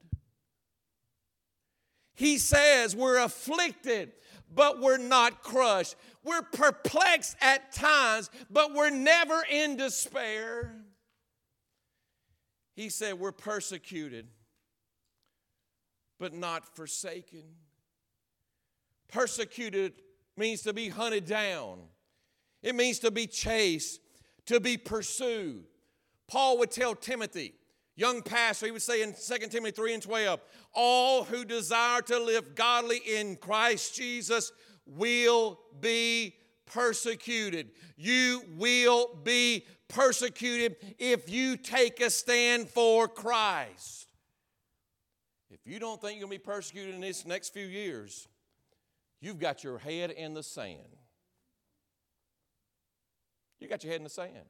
He 2.14 2.38
says 2.38 2.94
we're 2.94 3.18
afflicted, 3.18 4.12
but 4.54 4.80
we're 4.80 4.98
not 4.98 5.42
crushed. 5.42 5.96
We're 6.22 6.42
perplexed 6.42 7.37
at 7.40 7.72
times, 7.72 8.30
but 8.50 8.74
we're 8.74 8.90
never 8.90 9.42
in 9.50 9.76
despair. 9.76 10.74
He 12.74 12.88
said 12.88 13.14
we're 13.14 13.33
persecuted, 13.33 14.26
but 16.18 16.35
not 16.35 16.76
forsaken. 16.76 17.42
Persecuted 19.09 19.94
means 20.37 20.62
to 20.62 20.72
be 20.72 20.88
hunted 20.88 21.26
down, 21.26 21.78
it 22.62 22.74
means 22.74 22.98
to 23.00 23.11
be 23.11 23.26
chased, 23.26 24.00
to 24.46 24.61
be 24.61 24.76
pursued. 24.76 25.64
Paul 26.28 26.59
would 26.59 26.70
tell 26.70 26.94
Timothy, 26.94 27.54
young 28.00 28.22
pastor, 28.22 28.66
he 28.66 28.72
would 28.72 28.80
say 28.80 29.02
in 29.02 29.12
2 29.12 29.48
Timothy 29.48 29.72
3 29.72 29.94
and 29.94 30.02
12, 30.02 30.40
all 30.72 31.24
who 31.24 31.44
desire 31.44 32.00
to 32.00 32.18
live 32.18 32.54
godly 32.54 32.96
in 33.06 33.36
Christ 33.36 33.94
Jesus 33.94 34.52
will 34.86 35.60
be 35.80 36.34
persecuted. 36.64 37.70
You 37.96 38.42
will 38.56 39.10
be 39.22 39.66
persecuted 39.88 40.76
if 40.98 41.28
you 41.28 41.58
take 41.58 42.00
a 42.00 42.08
stand 42.08 42.70
for 42.70 43.06
Christ. 43.06 44.06
If 45.50 45.60
you 45.64 45.78
don't 45.78 46.00
think 46.00 46.18
you're 46.18 46.26
going 46.26 46.38
to 46.38 46.42
be 46.42 46.52
persecuted 46.52 46.94
in 46.94 47.00
this 47.02 47.26
next 47.26 47.52
few 47.52 47.66
years, 47.66 48.28
you've 49.20 49.38
got 49.38 49.62
your 49.62 49.78
head 49.78 50.10
in 50.10 50.32
the 50.32 50.42
sand. 50.42 50.78
You 53.58 53.68
got 53.68 53.84
your 53.84 53.92
head 53.92 54.00
in 54.00 54.04
the 54.04 54.10
sand. 54.10 54.46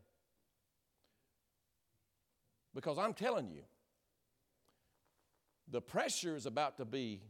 Because 2.74 2.98
I'm 2.98 3.14
telling 3.14 3.50
you, 3.50 3.62
the 5.70 5.80
pressure 5.80 6.36
is 6.36 6.46
about 6.46 6.78
to 6.78 6.84
be 6.84 7.20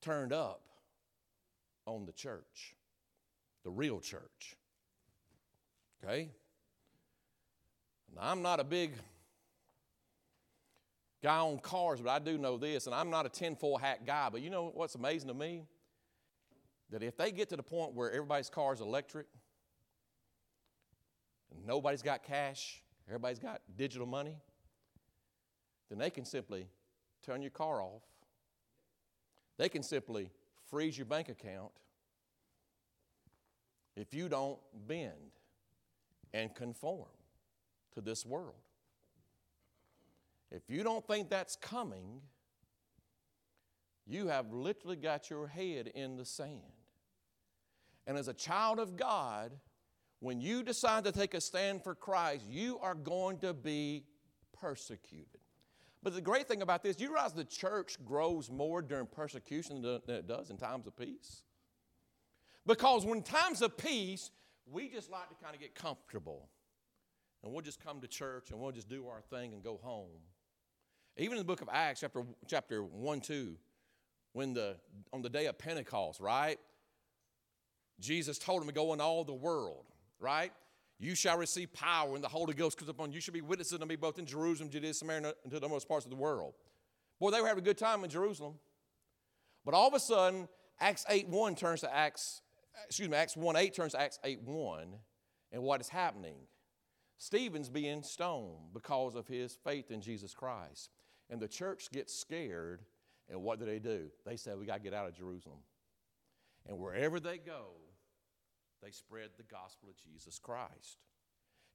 turned 0.00 0.32
up 0.32 0.62
on 1.86 2.06
the 2.06 2.12
church, 2.12 2.76
the 3.64 3.70
real 3.70 4.00
church. 4.00 4.56
Okay? 6.04 6.30
Now, 8.14 8.22
I'm 8.30 8.42
not 8.42 8.60
a 8.60 8.64
big 8.64 8.92
guy 11.22 11.38
on 11.38 11.58
cars, 11.58 12.00
but 12.00 12.10
I 12.10 12.18
do 12.18 12.36
know 12.36 12.56
this, 12.58 12.86
and 12.86 12.94
I'm 12.94 13.10
not 13.10 13.26
a 13.26 13.28
tinfoil 13.28 13.78
hat 13.78 14.04
guy, 14.04 14.28
but 14.30 14.40
you 14.40 14.50
know 14.50 14.70
what's 14.74 14.96
amazing 14.96 15.28
to 15.28 15.34
me? 15.34 15.62
That 16.90 17.02
if 17.02 17.16
they 17.16 17.30
get 17.30 17.48
to 17.50 17.56
the 17.56 17.62
point 17.62 17.94
where 17.94 18.10
everybody's 18.10 18.50
car 18.50 18.74
is 18.74 18.80
electric, 18.80 19.26
and 21.50 21.64
nobody's 21.66 22.02
got 22.02 22.22
cash, 22.22 22.81
everybody's 23.08 23.38
got 23.38 23.60
digital 23.76 24.06
money, 24.06 24.36
then 25.88 25.98
they 25.98 26.10
can 26.10 26.24
simply 26.24 26.66
turn 27.24 27.42
your 27.42 27.50
car 27.50 27.82
off. 27.82 28.02
They 29.58 29.68
can 29.68 29.82
simply 29.82 30.30
freeze 30.70 30.96
your 30.96 31.06
bank 31.06 31.28
account 31.28 31.70
if 33.96 34.14
you 34.14 34.28
don't 34.28 34.58
bend 34.86 35.12
and 36.32 36.54
conform 36.54 37.08
to 37.94 38.00
this 38.00 38.24
world. 38.24 38.54
If 40.50 40.62
you 40.68 40.82
don't 40.82 41.06
think 41.06 41.30
that's 41.30 41.56
coming, 41.56 42.20
you 44.06 44.28
have 44.28 44.52
literally 44.52 44.96
got 44.96 45.30
your 45.30 45.46
head 45.46 45.88
in 45.94 46.16
the 46.16 46.24
sand. 46.24 46.60
And 48.06 48.18
as 48.18 48.28
a 48.28 48.34
child 48.34 48.78
of 48.78 48.96
God, 48.96 49.52
when 50.22 50.40
you 50.40 50.62
decide 50.62 51.02
to 51.02 51.10
take 51.10 51.34
a 51.34 51.40
stand 51.40 51.82
for 51.82 51.96
Christ, 51.96 52.44
you 52.48 52.78
are 52.78 52.94
going 52.94 53.38
to 53.38 53.52
be 53.52 54.04
persecuted. 54.52 55.40
But 56.00 56.14
the 56.14 56.20
great 56.20 56.46
thing 56.46 56.62
about 56.62 56.84
this, 56.84 57.00
you 57.00 57.08
realize 57.08 57.32
the 57.32 57.44
church 57.44 57.96
grows 58.04 58.48
more 58.48 58.82
during 58.82 59.06
persecution 59.06 59.82
than 59.82 60.00
it 60.06 60.28
does 60.28 60.50
in 60.50 60.58
times 60.58 60.86
of 60.86 60.96
peace? 60.96 61.42
Because 62.64 63.04
when 63.04 63.22
times 63.22 63.62
of 63.62 63.76
peace, 63.76 64.30
we 64.70 64.88
just 64.88 65.10
like 65.10 65.28
to 65.28 65.34
kind 65.42 65.56
of 65.56 65.60
get 65.60 65.74
comfortable. 65.74 66.48
And 67.42 67.52
we'll 67.52 67.62
just 67.62 67.82
come 67.82 68.00
to 68.00 68.06
church 68.06 68.52
and 68.52 68.60
we'll 68.60 68.70
just 68.70 68.88
do 68.88 69.08
our 69.08 69.22
thing 69.22 69.52
and 69.52 69.60
go 69.60 69.80
home. 69.82 70.20
Even 71.16 71.32
in 71.32 71.38
the 71.38 71.44
book 71.44 71.62
of 71.62 71.68
Acts, 71.72 71.98
chapter, 71.98 72.22
chapter 72.46 72.84
1, 72.84 73.20
2, 73.22 73.56
when 74.34 74.54
the 74.54 74.76
on 75.12 75.20
the 75.20 75.28
day 75.28 75.46
of 75.46 75.58
Pentecost, 75.58 76.20
right? 76.20 76.60
Jesus 77.98 78.38
told 78.38 78.62
him 78.62 78.68
to 78.68 78.74
go 78.74 78.92
in 78.92 79.00
all 79.00 79.24
the 79.24 79.34
world, 79.34 79.91
right? 80.22 80.52
You 80.98 81.14
shall 81.14 81.36
receive 81.36 81.72
power 81.72 82.10
when 82.10 82.22
the 82.22 82.28
Holy 82.28 82.54
Ghost 82.54 82.78
comes 82.78 82.88
upon 82.88 83.10
you. 83.10 83.16
You 83.16 83.20
shall 83.20 83.34
be 83.34 83.40
witnesses 83.40 83.78
to 83.78 83.86
me 83.86 83.96
both 83.96 84.18
in 84.18 84.26
Jerusalem, 84.26 84.70
Judea, 84.70 84.94
Samaria, 84.94 85.34
and 85.42 85.52
to 85.52 85.58
the 85.58 85.68
most 85.68 85.88
parts 85.88 86.06
of 86.06 86.10
the 86.10 86.16
world. 86.16 86.54
Boy, 87.18 87.30
they 87.30 87.40
were 87.40 87.48
having 87.48 87.62
a 87.62 87.64
good 87.64 87.78
time 87.78 88.04
in 88.04 88.10
Jerusalem. 88.10 88.54
But 89.64 89.74
all 89.74 89.88
of 89.88 89.94
a 89.94 90.00
sudden, 90.00 90.48
Acts 90.80 91.04
8 91.08 91.28
1 91.28 91.54
turns 91.56 91.80
to 91.80 91.94
Acts, 91.94 92.42
excuse 92.86 93.08
me, 93.08 93.16
Acts 93.16 93.36
1 93.36 93.56
8 93.56 93.74
turns 93.74 93.92
to 93.92 94.00
Acts 94.00 94.18
8 94.24 94.42
1. 94.42 94.86
And 95.52 95.62
what 95.62 95.80
is 95.80 95.88
happening? 95.88 96.36
Stephen's 97.18 97.68
being 97.68 98.02
stoned 98.02 98.72
because 98.72 99.14
of 99.14 99.28
his 99.28 99.56
faith 99.64 99.90
in 99.90 100.00
Jesus 100.00 100.34
Christ. 100.34 100.90
And 101.30 101.40
the 101.40 101.48
church 101.48 101.90
gets 101.92 102.14
scared 102.14 102.80
and 103.28 103.42
what 103.42 103.58
do 103.58 103.64
they 103.64 103.78
do? 103.78 104.10
They 104.26 104.36
say, 104.36 104.52
We 104.54 104.66
got 104.66 104.76
to 104.76 104.82
get 104.82 104.94
out 104.94 105.08
of 105.08 105.16
Jerusalem. 105.16 105.58
And 106.68 106.78
wherever 106.78 107.18
they 107.18 107.38
go, 107.38 107.72
they 108.82 108.90
spread 108.90 109.30
the 109.36 109.42
gospel 109.44 109.88
of 109.88 109.96
Jesus 109.96 110.38
Christ. 110.38 110.98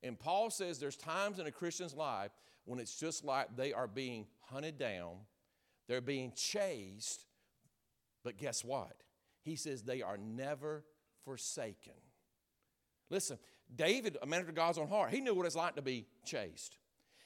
And 0.03 0.19
Paul 0.19 0.49
says 0.49 0.79
there's 0.79 0.97
times 0.97 1.39
in 1.39 1.47
a 1.47 1.51
Christian's 1.51 1.95
life 1.95 2.31
when 2.65 2.79
it's 2.79 2.99
just 2.99 3.23
like 3.23 3.55
they 3.55 3.73
are 3.73 3.87
being 3.87 4.27
hunted 4.41 4.77
down, 4.77 5.15
they're 5.87 6.01
being 6.01 6.33
chased, 6.35 7.25
but 8.23 8.37
guess 8.37 8.63
what? 8.63 9.03
He 9.41 9.55
says 9.55 9.83
they 9.83 10.01
are 10.01 10.17
never 10.17 10.83
forsaken. 11.23 11.93
Listen, 13.09 13.37
David, 13.73 14.17
a 14.21 14.25
man 14.25 14.41
after 14.41 14.51
God's 14.51 14.77
own 14.77 14.89
heart, 14.89 15.11
he 15.11 15.21
knew 15.21 15.33
what 15.33 15.45
it's 15.45 15.55
like 15.55 15.75
to 15.75 15.81
be 15.81 16.05
chased. 16.25 16.77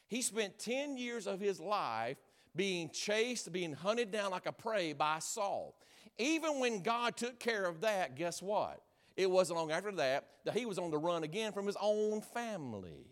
He 0.08 0.22
spent 0.22 0.60
10 0.60 0.98
years 0.98 1.26
of 1.26 1.40
his 1.40 1.60
life 1.60 2.18
being 2.56 2.90
chased, 2.90 3.52
being 3.52 3.74
hunted 3.74 4.12
down 4.12 4.32
like 4.32 4.46
a 4.46 4.52
prey 4.52 4.94
by 4.94 5.20
Saul. 5.20 5.76
Even 6.18 6.60
when 6.60 6.84
God 6.84 7.18
took 7.18 7.40
care 7.40 7.66
of 7.66 7.82
that, 7.82 8.16
guess 8.16 8.42
what? 8.42 8.82
It 9.22 9.30
wasn't 9.30 9.60
long 9.60 9.72
after 9.72 9.92
that 9.94 10.28
that 10.46 10.56
he 10.56 10.66
was 10.66 10.80
on 10.80 10.90
the 10.90 10.98
run 10.98 11.24
again 11.24 11.52
from 11.52 11.68
his 11.68 11.78
own 11.80 12.22
family. 12.22 13.06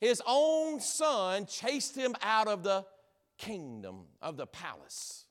His 0.00 0.22
own 0.26 0.80
son 0.80 1.46
chased 1.46 1.94
him 1.96 2.14
out 2.22 2.48
of 2.48 2.62
the 2.62 2.84
kingdom, 3.38 4.06
of 4.22 4.36
the 4.36 4.46
palace. 4.46 5.24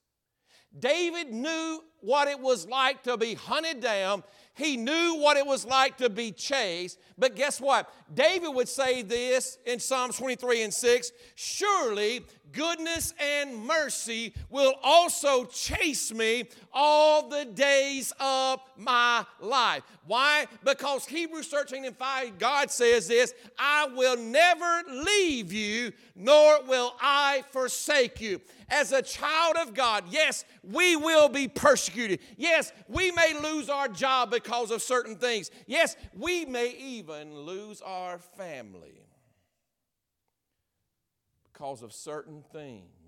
David 0.78 1.32
knew 1.32 1.84
what 2.02 2.28
it 2.28 2.40
was 2.40 2.68
like 2.68 3.04
to 3.04 3.16
be 3.16 3.36
hunted 3.36 3.80
down. 3.80 4.24
He 4.56 4.76
knew 4.76 5.18
what 5.20 5.38
it 5.38 5.46
was 5.46 5.66
like 5.66 5.98
to 5.98 6.10
be 6.10 6.32
chased. 6.32 7.00
But 7.18 7.36
guess 7.36 7.62
what? 7.62 7.94
David 8.14 8.50
would 8.50 8.68
say 8.68 9.04
this 9.04 9.60
in 9.66 9.80
Psalms 9.80 10.18
23 10.18 10.64
and 10.64 10.74
6 10.74 11.12
Surely 11.36 12.26
goodness 12.52 13.14
and 13.20 13.56
mercy 13.56 14.34
will 14.50 14.74
also 14.84 15.46
chase 15.46 16.12
me 16.12 16.46
all 16.74 17.30
the 17.30 17.46
days 17.46 17.64
of 18.20 18.60
my 18.76 19.26
life. 19.39 19.84
Why? 20.06 20.48
Because 20.63 21.06
Hebrews 21.06 21.48
13 21.48 21.86
and 21.86 21.96
5, 21.96 22.39
God 22.39 22.72
says 22.72 23.08
this 23.08 23.34
I 23.58 23.88
will 23.88 24.18
never 24.18 24.84
leave 24.89 25.54
you, 25.54 25.94
nor 26.16 26.63
will 26.63 26.96
I 27.02 27.44
forsake 27.52 28.20
you. 28.20 28.42
As 28.70 28.92
a 28.92 29.02
child 29.02 29.56
of 29.62 29.74
God, 29.74 30.06
yes, 30.10 30.46
we 30.63 30.96
will 30.96 31.30
be 31.30 31.48
persecuted. 31.48 32.20
Yes, 32.38 32.72
we 32.88 33.12
may 33.12 33.38
lose 33.39 33.70
our 33.70 33.88
job 33.88 34.32
because 34.32 34.72
of 34.72 34.82
certain 34.82 35.16
things. 35.16 35.52
Yes, 35.68 35.96
we 36.18 36.46
may 36.46 36.76
even 36.78 37.36
lose 37.36 37.82
our 37.82 38.18
family 38.18 39.06
because 41.52 41.84
of 41.84 41.94
certain 41.94 42.44
things. 42.52 43.03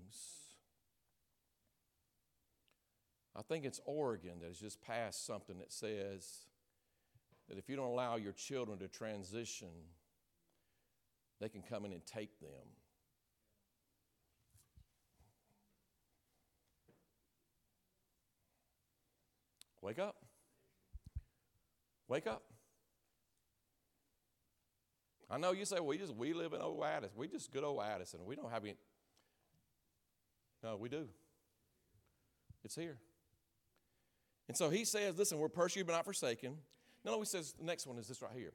I 3.36 3.42
think 3.42 3.66
it's 3.66 3.80
Oregon 3.84 4.38
that 4.40 4.46
has 4.46 4.58
just 4.58 4.80
passed 4.80 5.26
something 5.26 5.58
that 5.58 5.70
says 5.70 6.46
that 7.48 7.58
if 7.58 7.68
you 7.68 7.76
don't 7.76 7.88
allow 7.88 8.16
your 8.16 8.32
children 8.32 8.78
to 8.78 8.88
transition, 8.88 9.68
they 11.38 11.50
can 11.50 11.62
come 11.62 11.84
in 11.84 11.92
and 11.92 12.04
take 12.06 12.40
them. 12.40 12.48
Wake 19.82 19.98
up. 19.98 20.16
Wake 22.08 22.26
up. 22.26 22.42
I 25.28 25.38
know 25.38 25.52
you 25.52 25.64
say, 25.64 25.76
well, 25.76 25.86
we 25.86 25.98
just 25.98 26.14
we 26.14 26.32
live 26.32 26.54
in 26.54 26.60
old 26.60 26.82
Addison. 26.82 27.16
We 27.16 27.28
just 27.28 27.52
good 27.52 27.64
old 27.64 27.82
Addison. 27.82 28.20
We 28.24 28.34
don't 28.34 28.50
have 28.50 28.64
any. 28.64 28.76
No, 30.62 30.76
we 30.76 30.88
do. 30.88 31.06
It's 32.64 32.74
here. 32.74 32.96
And 34.48 34.56
so 34.56 34.70
he 34.70 34.84
says, 34.84 35.18
listen, 35.18 35.38
we're 35.38 35.48
persecuted 35.48 35.88
but 35.88 35.94
not 35.94 36.04
forsaken. 36.04 36.56
No, 37.04 37.18
he 37.18 37.26
says, 37.26 37.54
the 37.58 37.64
next 37.64 37.86
one 37.86 37.98
is 37.98 38.08
this 38.08 38.22
right 38.22 38.32
here. 38.34 38.52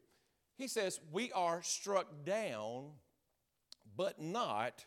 He 0.58 0.67
says, 0.67 0.99
we 1.12 1.32
are 1.32 1.62
struck 1.63 2.08
down 2.25 2.91
but 3.95 4.21
not 4.21 4.86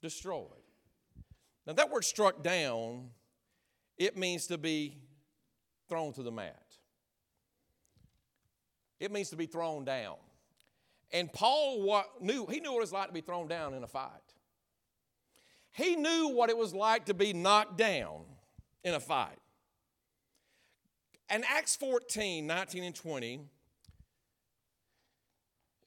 destroyed. 0.00 0.48
Now, 1.66 1.74
that 1.74 1.90
word 1.90 2.04
struck 2.04 2.42
down, 2.42 3.10
it 3.96 4.16
means 4.16 4.46
to 4.48 4.58
be 4.58 4.96
thrown 5.88 6.12
to 6.14 6.22
the 6.22 6.32
mat. 6.32 6.62
It 8.98 9.12
means 9.12 9.30
to 9.30 9.36
be 9.36 9.46
thrown 9.46 9.84
down. 9.84 10.16
And 11.12 11.32
Paul 11.32 12.04
knew, 12.20 12.46
he 12.46 12.60
knew 12.60 12.72
what 12.72 12.78
it 12.78 12.82
was 12.82 12.92
like 12.92 13.08
to 13.08 13.12
be 13.12 13.20
thrown 13.20 13.48
down 13.48 13.74
in 13.74 13.82
a 13.82 13.88
fight. 13.88 14.10
He 15.72 15.96
knew 15.96 16.28
what 16.28 16.50
it 16.50 16.56
was 16.56 16.74
like 16.74 17.06
to 17.06 17.14
be 17.14 17.32
knocked 17.32 17.76
down 17.76 18.22
in 18.84 18.94
a 18.94 19.00
fight. 19.00 19.38
And 21.32 21.44
Acts 21.48 21.76
14, 21.76 22.44
19 22.44 22.82
and 22.82 22.94
20, 22.94 23.40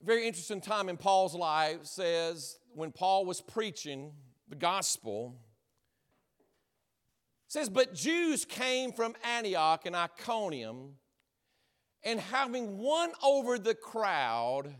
very 0.01 0.25
interesting 0.25 0.62
time 0.62 0.88
in 0.88 0.95
Paul's 0.95 1.36
life 1.36 1.79
says 1.84 2.58
when 2.73 2.93
Paul 2.93 3.25
was 3.25 3.41
preaching 3.41 4.13
the 4.47 4.56
gospel, 4.56 5.36
says, 7.49 7.67
But 7.67 7.93
Jews 7.93 8.45
came 8.45 8.93
from 8.93 9.15
Antioch 9.38 9.86
and 9.86 9.97
Iconium, 9.97 10.93
and 12.03 12.21
having 12.21 12.77
won 12.77 13.12
over 13.21 13.60
the 13.60 13.75
crowd, 13.75 14.73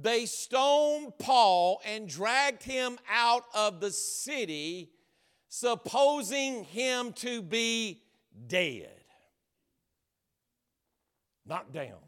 they 0.00 0.26
stoned 0.26 1.12
Paul 1.18 1.80
and 1.84 2.08
dragged 2.08 2.62
him 2.62 2.98
out 3.10 3.42
of 3.52 3.80
the 3.80 3.90
city, 3.90 4.92
supposing 5.48 6.62
him 6.64 7.12
to 7.14 7.42
be 7.42 8.02
dead. 8.46 9.01
Knocked 11.46 11.72
down. 11.72 11.98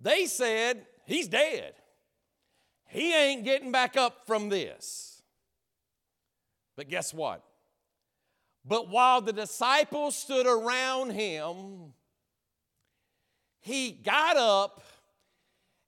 They 0.00 0.26
said, 0.26 0.86
He's 1.06 1.28
dead. 1.28 1.74
He 2.88 3.14
ain't 3.14 3.44
getting 3.44 3.72
back 3.72 3.96
up 3.96 4.26
from 4.26 4.48
this. 4.48 5.22
But 6.76 6.88
guess 6.88 7.12
what? 7.12 7.42
But 8.64 8.88
while 8.88 9.20
the 9.20 9.32
disciples 9.32 10.16
stood 10.16 10.46
around 10.46 11.10
him, 11.10 11.92
he 13.60 13.90
got 13.90 14.36
up 14.36 14.82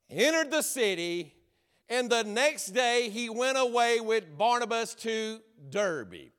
entered 0.09 0.51
the 0.51 0.61
city, 0.61 1.33
and 1.89 2.09
the 2.09 2.23
next 2.23 2.67
day 2.67 3.09
he 3.09 3.29
went 3.29 3.57
away 3.57 3.99
with 3.99 4.37
Barnabas 4.37 4.95
to 4.95 5.39
Derbe. 5.69 6.31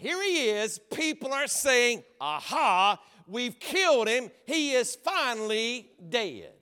Here 0.00 0.22
he 0.22 0.48
is. 0.48 0.80
People 0.90 1.30
are 1.34 1.46
saying, 1.46 2.04
Aha, 2.22 2.98
we've 3.26 3.60
killed 3.60 4.08
him. 4.08 4.30
He 4.46 4.72
is 4.72 4.96
finally 4.96 5.90
dead. 6.08 6.52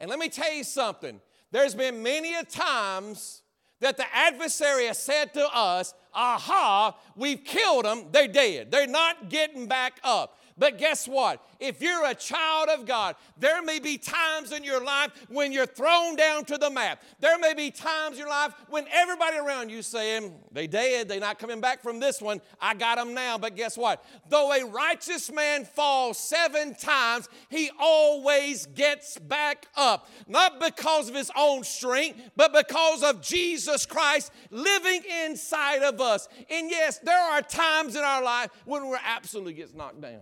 And 0.00 0.10
let 0.10 0.18
me 0.18 0.28
tell 0.28 0.52
you 0.52 0.64
something. 0.64 1.20
There's 1.52 1.76
been 1.76 2.02
many 2.02 2.34
a 2.34 2.42
times 2.42 3.42
that 3.78 3.96
the 3.96 4.04
adversary 4.12 4.86
has 4.86 5.00
said 5.00 5.32
to 5.34 5.46
us, 5.54 5.94
Aha, 6.12 6.96
we've 7.14 7.44
killed 7.44 7.84
them. 7.84 8.06
They're 8.10 8.26
dead. 8.26 8.72
They're 8.72 8.88
not 8.88 9.28
getting 9.28 9.68
back 9.68 10.00
up. 10.02 10.40
But 10.56 10.78
guess 10.78 11.08
what? 11.08 11.44
If 11.58 11.82
you're 11.82 12.06
a 12.06 12.14
child 12.14 12.68
of 12.68 12.86
God, 12.86 13.16
there 13.38 13.62
may 13.62 13.80
be 13.80 13.98
times 13.98 14.52
in 14.52 14.62
your 14.62 14.84
life 14.84 15.10
when 15.28 15.50
you're 15.50 15.66
thrown 15.66 16.14
down 16.14 16.44
to 16.46 16.58
the 16.58 16.70
map. 16.70 17.02
There 17.20 17.38
may 17.38 17.54
be 17.54 17.70
times 17.70 18.14
in 18.14 18.20
your 18.20 18.28
life 18.28 18.52
when 18.68 18.86
everybody 18.92 19.36
around 19.38 19.70
you 19.70 19.82
saying, 19.82 20.32
they 20.52 20.66
dead, 20.66 21.08
they 21.08 21.18
not 21.18 21.38
coming 21.38 21.60
back 21.60 21.82
from 21.82 21.98
this 21.98 22.22
one. 22.22 22.40
I 22.60 22.74
got 22.74 22.98
them 22.98 23.14
now. 23.14 23.36
But 23.36 23.56
guess 23.56 23.76
what? 23.76 24.04
Though 24.28 24.52
a 24.52 24.64
righteous 24.64 25.32
man 25.32 25.64
falls 25.64 26.18
seven 26.18 26.74
times, 26.74 27.28
he 27.48 27.70
always 27.80 28.66
gets 28.66 29.18
back 29.18 29.66
up. 29.76 30.08
Not 30.28 30.60
because 30.60 31.08
of 31.08 31.16
his 31.16 31.32
own 31.36 31.64
strength, 31.64 32.30
but 32.36 32.52
because 32.52 33.02
of 33.02 33.22
Jesus 33.22 33.86
Christ 33.86 34.30
living 34.50 35.02
inside 35.24 35.82
of 35.82 36.00
us. 36.00 36.28
And 36.48 36.70
yes, 36.70 36.98
there 36.98 37.18
are 37.18 37.42
times 37.42 37.96
in 37.96 38.04
our 38.04 38.22
life 38.22 38.50
when 38.66 38.86
we're 38.86 38.98
absolutely 39.04 39.54
gets 39.54 39.74
knocked 39.74 40.00
down. 40.00 40.20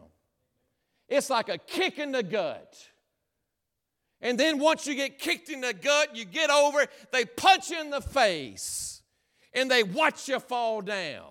It's 1.13 1.29
like 1.29 1.51
a 1.51 1.59
kick 1.59 1.99
in 1.99 2.13
the 2.13 2.23
gut. 2.23 2.75
And 4.23 4.41
then 4.41 4.59
once 4.59 4.87
you 4.87 4.95
get 4.95 5.19
kicked 5.19 5.51
in 5.51 5.61
the 5.61 5.75
gut, 5.75 6.17
you 6.17 6.25
get 6.25 6.49
over 6.49 6.81
it, 6.81 6.91
they 7.13 7.27
punch 7.27 7.71
you 7.71 7.81
in 7.81 7.91
the 7.91 8.01
face 8.01 9.03
and 9.53 9.71
they 9.71 9.83
watch 9.83 10.27
you 10.29 10.41
fall 10.41 10.81
down. 10.81 11.27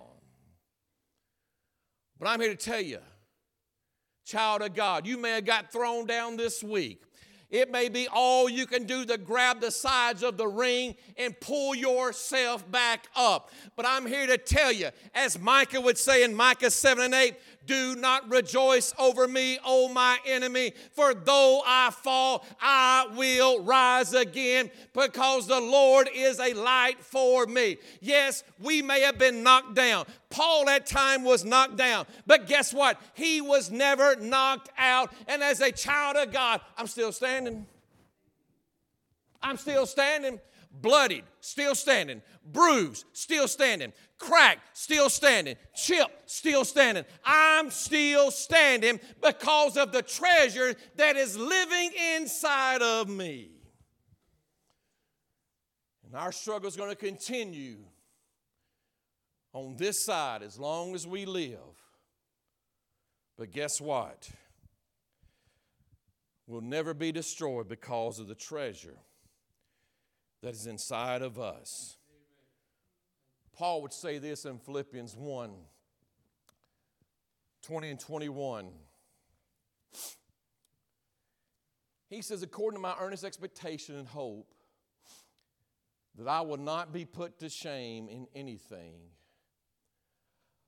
But 2.20 2.28
I'm 2.28 2.39
here 2.39 2.52
to 2.52 2.56
tell 2.56 2.80
you, 2.80 3.00
child 4.24 4.62
of 4.62 4.76
God, 4.76 5.08
you 5.08 5.17
may 5.17 5.32
have 5.32 5.46
got 5.46 5.72
thrown 5.72 6.06
down 6.06 6.38
this 6.38 6.63
week. 6.63 7.02
It 7.52 7.70
may 7.70 7.89
be 7.89 8.08
all 8.08 8.50
you 8.50 8.65
can 8.65 8.86
do 8.86 9.04
to 9.06 9.17
grab 9.17 9.60
the 9.60 9.72
sides 9.72 10.24
of 10.24 10.38
the 10.38 10.48
ring 10.48 10.96
and 11.17 11.38
pull 11.41 11.76
yourself 11.76 12.70
back 12.72 13.08
up. 13.13 13.52
But 13.76 13.86
I'm 13.86 14.06
here 14.06 14.26
to 14.26 14.38
tell 14.38 14.72
you, 14.72 14.89
as 15.13 15.38
Micah 15.38 15.82
would 15.82 15.98
say 15.98 16.24
in 16.24 16.34
Micah 16.34 16.72
7 16.72 17.04
and 17.04 17.13
8, 17.13 17.36
do 17.65 17.95
not 17.95 18.30
rejoice 18.30 18.93
over 18.97 19.28
me, 19.28 19.60
O 19.65 19.89
my 19.89 20.17
enemy, 20.26 20.74
for 20.91 21.13
though 21.13 21.62
I 21.65 21.91
fall, 21.91 22.45
I 22.62 23.08
will 23.15 23.63
rise 23.63 24.13
again 24.13 24.69
because 24.93 25.47
the 25.47 25.60
Lord 25.60 26.10
is 26.13 26.39
a 26.39 26.54
light 26.54 27.04
for 27.04 27.45
me. 27.45 27.78
Yes, 28.00 28.43
we 28.60 28.82
may 28.82 29.02
have 29.02 29.17
been 29.17 29.43
knocked 29.43 29.76
down. 29.76 30.06
Paul 30.30 30.69
at 30.69 30.86
time 30.86 31.24
was 31.24 31.43
knocked 31.43 31.76
down, 31.76 32.06
but 32.26 32.47
guess 32.47 32.74
what? 32.74 33.00
He 33.13 33.41
was 33.41 33.69
never 33.69 34.15
knocked 34.15 34.69
out. 34.78 35.13
And 35.28 35.43
as 35.43 35.62
a 35.62 35.71
child 35.71 36.17
of 36.17 36.32
God, 36.32 36.62
I'm 36.78 36.88
still 36.88 37.12
standing. 37.12 37.65
I'm 39.41 39.58
still 39.58 39.86
standing 39.86 40.39
bloodied, 40.80 41.24
still 41.41 41.76
standing, 41.76 42.21
bruised, 42.45 43.06
still 43.13 43.47
standing, 43.47 43.91
cracked, 44.22 44.78
still 44.78 45.10
standing, 45.10 45.56
chip, 45.76 46.08
still 46.28 46.64
standing. 46.64 47.04
I'm 47.26 47.72
still 47.72 48.32
standing 48.32 49.00
because 49.22 49.76
of 49.78 49.92
the 49.92 50.04
treasure 50.04 50.76
that 50.96 51.18
is 51.18 51.36
living 51.36 51.92
inside 52.16 52.82
of 52.82 53.10
me. 53.10 53.50
And 56.06 56.16
our 56.16 56.32
struggle 56.32 56.68
is 56.68 56.78
going 56.78 56.92
to 56.92 56.96
continue 56.96 57.78
on 59.54 59.76
this 59.78 60.06
side 60.06 60.44
as 60.44 60.60
long 60.60 60.94
as 60.94 61.08
we 61.08 61.26
live. 61.26 61.58
But 63.38 63.52
guess 63.52 63.82
what? 63.82 64.30
We'll 66.46 66.62
never 66.62 66.94
be 66.94 67.12
destroyed 67.12 67.68
because 67.68 68.20
of 68.20 68.28
the 68.28 68.36
treasure 68.36 68.98
that 70.44 70.54
is 70.54 70.68
inside 70.68 71.22
of 71.22 71.40
us. 71.40 71.98
Paul 73.56 73.82
would 73.82 73.94
say 73.94 74.18
this 74.18 74.46
in 74.46 74.60
Philippians 74.60 75.16
1 75.16 75.52
20 77.64 77.90
and 77.90 78.00
21. 78.00 78.72
He 82.10 82.22
says, 82.22 82.42
according 82.42 82.78
to 82.78 82.82
my 82.82 82.96
earnest 83.00 83.24
expectation 83.24 83.96
and 83.96 84.08
hope, 84.08 84.52
that 86.18 86.28
I 86.28 86.42
will 86.42 86.58
not 86.58 86.92
be 86.92 87.06
put 87.06 87.40
to 87.40 87.50
shame 87.50 88.10
in 88.10 88.28
anything, 88.36 88.96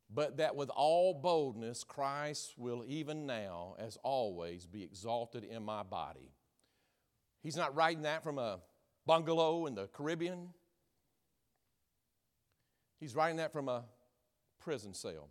but 0.09 0.37
that 0.37 0.55
with 0.55 0.69
all 0.69 1.13
boldness 1.13 1.83
Christ 1.83 2.53
will 2.57 2.83
even 2.87 3.25
now, 3.25 3.75
as 3.77 3.97
always, 4.03 4.65
be 4.65 4.83
exalted 4.83 5.43
in 5.43 5.63
my 5.63 5.83
body. 5.83 6.31
He's 7.41 7.57
not 7.57 7.75
writing 7.75 8.03
that 8.03 8.23
from 8.23 8.37
a 8.37 8.59
bungalow 9.05 9.65
in 9.65 9.75
the 9.75 9.87
Caribbean. 9.87 10.49
He's 13.03 13.15
writing 13.15 13.35
that 13.35 13.51
from 13.51 13.67
a 13.67 13.83
prison 14.61 14.93
cell, 14.93 15.29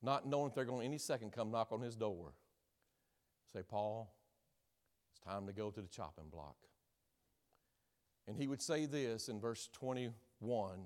not 0.00 0.24
knowing 0.24 0.50
if 0.50 0.54
they're 0.54 0.64
going 0.64 0.82
to 0.82 0.86
any 0.86 0.98
second 0.98 1.32
come 1.32 1.50
knock 1.50 1.72
on 1.72 1.80
his 1.80 1.96
door. 1.96 2.32
Say, 3.52 3.62
Paul, 3.68 4.14
it's 5.10 5.18
time 5.18 5.48
to 5.48 5.52
go 5.52 5.68
to 5.72 5.82
the 5.82 5.88
chopping 5.88 6.28
block. 6.30 6.54
And 8.28 8.36
he 8.36 8.46
would 8.46 8.62
say 8.62 8.86
this 8.86 9.28
in 9.28 9.40
verse 9.40 9.68
21. 9.72 10.78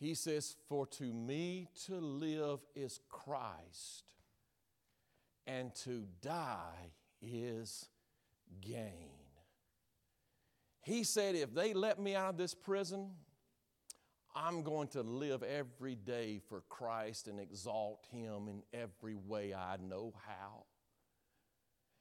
He 0.00 0.14
says, 0.14 0.56
For 0.68 0.84
to 0.84 1.04
me 1.04 1.68
to 1.84 2.00
live 2.00 2.58
is 2.74 2.98
Christ, 3.08 4.06
and 5.46 5.72
to 5.84 6.06
die 6.20 6.90
is 7.22 7.86
gain. 8.60 9.12
He 10.80 11.04
said, 11.04 11.36
If 11.36 11.54
they 11.54 11.74
let 11.74 12.00
me 12.00 12.16
out 12.16 12.30
of 12.30 12.38
this 12.38 12.52
prison, 12.52 13.10
I'm 14.38 14.62
going 14.62 14.88
to 14.88 15.02
live 15.02 15.42
every 15.42 15.94
day 15.94 16.40
for 16.46 16.60
Christ 16.68 17.26
and 17.26 17.40
exalt 17.40 18.04
Him 18.10 18.48
in 18.48 18.62
every 18.78 19.14
way 19.14 19.54
I 19.54 19.78
know 19.78 20.12
how. 20.26 20.64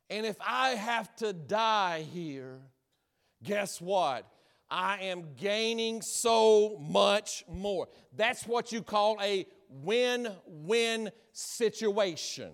And 0.09 0.25
if 0.25 0.35
I 0.45 0.71
have 0.71 1.15
to 1.17 1.31
die 1.31 2.05
here, 2.13 2.59
guess 3.41 3.79
what? 3.79 4.27
I 4.69 4.97
am 5.03 5.35
gaining 5.37 6.01
so 6.01 6.77
much 6.77 7.45
more. 7.49 7.87
That's 8.13 8.45
what 8.45 8.73
you 8.73 8.81
call 8.81 9.17
a 9.21 9.45
win 9.69 10.27
win 10.45 11.11
situation 11.31 12.51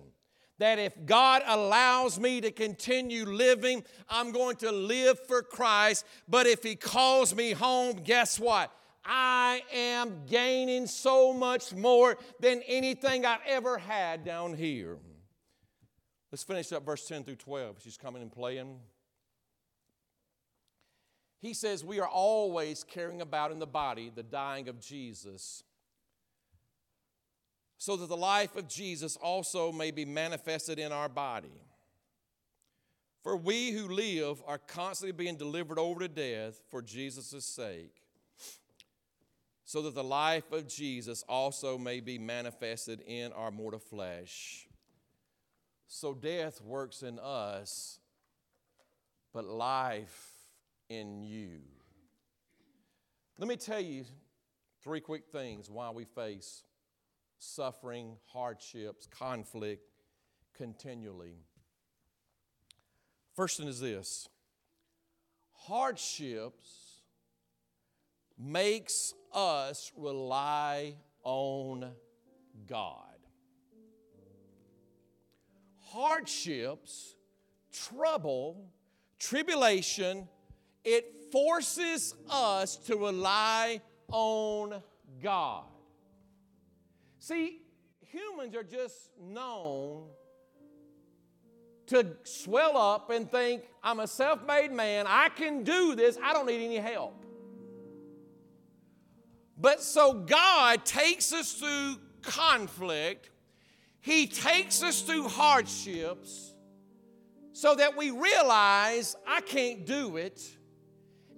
that 0.58 0.78
if 0.78 0.94
God 1.04 1.42
allows 1.44 2.20
me 2.20 2.40
to 2.40 2.52
continue 2.52 3.24
living, 3.24 3.82
I'm 4.08 4.30
going 4.30 4.54
to 4.56 4.70
live 4.70 5.18
for 5.26 5.42
Christ. 5.42 6.06
But 6.28 6.46
if 6.46 6.62
He 6.62 6.76
calls 6.76 7.34
me 7.34 7.50
home, 7.50 7.96
guess 8.04 8.38
what? 8.38 8.70
I 9.04 9.62
am 9.72 10.22
gaining 10.26 10.86
so 10.86 11.32
much 11.32 11.74
more 11.74 12.16
than 12.40 12.62
anything 12.66 13.26
I've 13.26 13.40
ever 13.46 13.78
had 13.78 14.24
down 14.24 14.54
here. 14.54 14.98
Let's 16.30 16.44
finish 16.44 16.72
up 16.72 16.86
verse 16.86 17.06
10 17.06 17.24
through 17.24 17.36
12. 17.36 17.76
She's 17.82 17.98
coming 17.98 18.22
and 18.22 18.32
playing. 18.32 18.78
He 21.40 21.54
says, 21.54 21.84
We 21.84 22.00
are 22.00 22.08
always 22.08 22.84
carrying 22.84 23.20
about 23.20 23.50
in 23.50 23.58
the 23.58 23.66
body 23.66 24.10
the 24.14 24.22
dying 24.22 24.68
of 24.68 24.80
Jesus 24.80 25.64
so 27.82 27.96
that 27.96 28.08
the 28.08 28.16
life 28.16 28.54
of 28.54 28.68
Jesus 28.68 29.16
also 29.16 29.72
may 29.72 29.90
be 29.90 30.04
manifested 30.04 30.78
in 30.78 30.92
our 30.92 31.08
body. 31.08 31.60
For 33.24 33.36
we 33.36 33.72
who 33.72 33.88
live 33.88 34.40
are 34.46 34.58
constantly 34.58 35.10
being 35.10 35.36
delivered 35.36 35.80
over 35.80 35.98
to 35.98 36.06
death 36.06 36.60
for 36.70 36.80
Jesus' 36.80 37.44
sake, 37.44 38.01
so 39.64 39.82
that 39.82 39.94
the 39.94 40.04
life 40.04 40.50
of 40.52 40.68
Jesus 40.68 41.24
also 41.28 41.78
may 41.78 42.00
be 42.00 42.18
manifested 42.18 43.00
in 43.06 43.32
our 43.32 43.50
mortal 43.50 43.80
flesh. 43.80 44.66
So 45.86 46.14
death 46.14 46.60
works 46.60 47.02
in 47.02 47.18
us, 47.18 47.98
but 49.32 49.44
life 49.44 50.32
in 50.88 51.22
you. 51.22 51.60
Let 53.38 53.48
me 53.48 53.56
tell 53.56 53.80
you 53.80 54.04
three 54.82 55.00
quick 55.00 55.24
things 55.30 55.70
why 55.70 55.90
we 55.90 56.04
face 56.04 56.64
suffering, 57.38 58.16
hardships, 58.26 59.06
conflict 59.06 59.82
continually. 60.56 61.36
First 63.34 63.58
thing 63.58 63.68
is 63.68 63.80
this 63.80 64.28
hardships 65.52 66.91
makes 68.38 69.14
us 69.32 69.92
rely 69.96 70.96
on 71.22 71.92
God. 72.66 72.96
Hardships, 75.80 77.14
trouble, 77.72 78.66
tribulation, 79.18 80.28
it 80.84 81.30
forces 81.30 82.14
us 82.28 82.76
to 82.76 82.96
rely 82.96 83.80
on 84.10 84.82
God. 85.22 85.64
See, 87.18 87.60
humans 88.00 88.54
are 88.56 88.64
just 88.64 89.10
known 89.20 90.08
to 91.86 92.06
swell 92.24 92.76
up 92.76 93.10
and 93.10 93.30
think, 93.30 93.62
I'm 93.82 94.00
a 94.00 94.06
self 94.06 94.46
made 94.46 94.72
man, 94.72 95.06
I 95.06 95.28
can 95.28 95.62
do 95.62 95.94
this, 95.94 96.18
I 96.22 96.32
don't 96.32 96.46
need 96.46 96.64
any 96.64 96.76
help. 96.76 97.21
But 99.62 99.80
so 99.80 100.12
God 100.12 100.84
takes 100.84 101.32
us 101.32 101.52
through 101.52 101.94
conflict, 102.20 103.30
He 104.00 104.26
takes 104.26 104.82
us 104.82 105.02
through 105.02 105.28
hardships 105.28 106.52
so 107.52 107.76
that 107.76 107.96
we 107.96 108.10
realize 108.10 109.14
I 109.26 109.40
can't 109.40 109.86
do 109.86 110.16
it, 110.16 110.42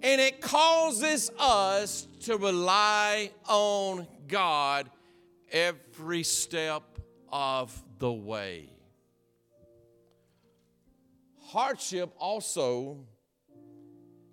and 0.02 0.20
it 0.22 0.40
causes 0.40 1.30
us 1.38 2.08
to 2.20 2.38
rely 2.38 3.30
on 3.46 4.06
God 4.26 4.88
every 5.52 6.22
step 6.22 6.82
of 7.30 7.78
the 7.98 8.12
way. 8.12 8.70
Hardship 11.42 12.10
also 12.18 13.04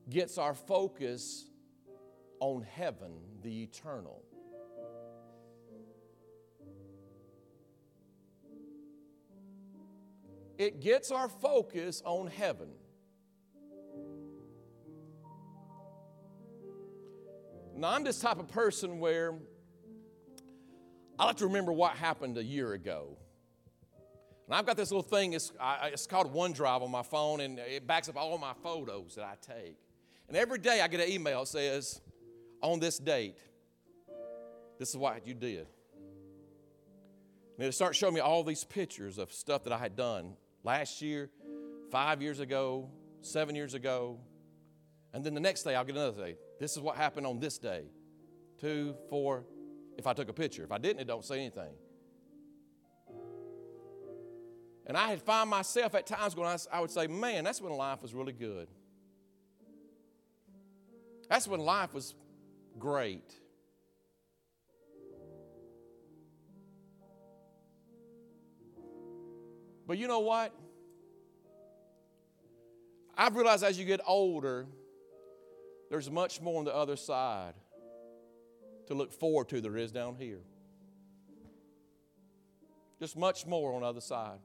gets 0.10 0.38
our 0.38 0.54
focus 0.54 1.46
on 2.40 2.64
heaven, 2.64 3.12
the 3.42 3.64
eternal. 3.64 4.24
It 10.58 10.80
gets 10.80 11.12
our 11.12 11.28
focus 11.28 12.04
on 12.06 12.28
heaven. 12.28 12.70
Now, 17.76 17.90
I'm 17.94 18.04
this 18.04 18.20
type 18.20 18.38
of 18.38 18.48
person 18.48 19.00
where 19.00 19.34
I 21.18 21.26
like 21.26 21.38
to 21.38 21.48
remember 21.48 21.72
what 21.72 21.94
happened 21.94 22.38
a 22.38 22.44
year 22.44 22.74
ago. 22.74 23.18
And 24.46 24.54
I've 24.56 24.66
got 24.66 24.78
this 24.78 24.92
little 24.92 25.02
thing, 25.02 25.34
it's, 25.34 25.52
I, 25.60 25.88
it's 25.94 26.06
called 26.06 26.34
OneDrive 26.34 26.82
on 26.82 26.92
my 26.92 27.04
phone, 27.04 27.42
and 27.42 27.58
it 27.58 27.88
backs 27.88 28.10
up 28.10 28.18
all 28.18 28.38
my 28.38 28.54
photos 28.62 29.16
that 29.16 29.24
I 29.24 29.34
take. 29.42 29.78
And 30.28 30.38
every 30.38 30.60
day 30.60 30.82
I 30.82 30.88
get 30.88 31.00
an 31.00 31.10
email 31.10 31.40
that 31.40 31.48
says, 31.48 32.02
on 32.62 32.80
this 32.80 32.98
date, 32.98 33.38
this 34.80 34.90
is 34.90 34.98
what 34.98 35.26
you 35.26 35.34
did. 35.34 35.68
And 37.58 37.68
it 37.68 37.74
starts 37.74 37.98
showing 37.98 38.16
me 38.16 38.20
all 38.20 38.44
these 38.44 38.64
pictures 38.64 39.18
of 39.18 39.32
stuff 39.32 39.64
that 39.66 39.74
I 39.74 39.78
had 39.78 39.96
done 39.96 40.36
last 40.64 41.02
year, 41.02 41.30
five 41.92 42.22
years 42.22 42.40
ago, 42.40 42.90
seven 43.22 43.56
years 43.56 43.74
ago. 43.74 44.20
And 45.14 45.24
then 45.24 45.34
the 45.34 45.40
next 45.40 45.64
day, 45.64 45.76
I'll 45.76 45.84
get 45.84 45.96
another 45.96 46.20
day. 46.26 46.38
This 46.60 46.76
is 46.76 46.80
what 46.80 46.96
happened 46.96 47.28
on 47.28 47.40
this 47.40 47.58
day. 47.58 47.84
Two, 48.60 48.96
four, 49.10 49.46
if 49.98 50.08
I 50.08 50.14
took 50.14 50.30
a 50.30 50.34
picture. 50.34 50.64
If 50.64 50.72
I 50.72 50.78
didn't, 50.78 51.02
it 51.02 51.08
don't 51.08 51.26
say 51.26 51.40
anything. 51.40 51.74
And 54.88 54.98
I 54.98 55.10
had 55.10 55.22
found 55.22 55.50
myself 55.50 55.96
at 55.96 56.08
times 56.08 56.36
when 56.36 56.48
I, 56.72 56.80
would 56.80 56.92
say, 56.92 57.08
man, 57.08 57.44
that's 57.44 57.62
when 57.62 57.74
life 57.74 58.02
was 58.02 58.14
really 58.14 58.34
good. 58.34 58.68
That's 61.30 61.48
when 61.48 61.60
life 61.60 61.94
was 61.94 62.16
great. 62.80 63.34
But 69.88 69.98
you 69.98 70.08
know 70.08 70.20
what? 70.20 70.54
I've 73.18 73.36
realized 73.36 73.64
as 73.64 73.78
you 73.78 73.86
get 73.86 74.00
older, 74.08 74.66
there's 75.90 76.10
much 76.10 76.42
more 76.42 76.60
on 76.60 76.66
the 76.66 76.74
other 76.74 76.96
side 76.96 77.54
to 78.88 78.94
look 78.94 79.12
forward 79.12 79.50
to 79.50 79.62
there 79.62 79.78
is 79.78 79.92
down 79.92 80.16
here. 80.16 80.40
Just 83.00 83.18
much 83.18 83.46
more 83.46 83.74
on 83.74 83.82
the 83.82 83.88
other 83.88 84.02
side. 84.02 84.40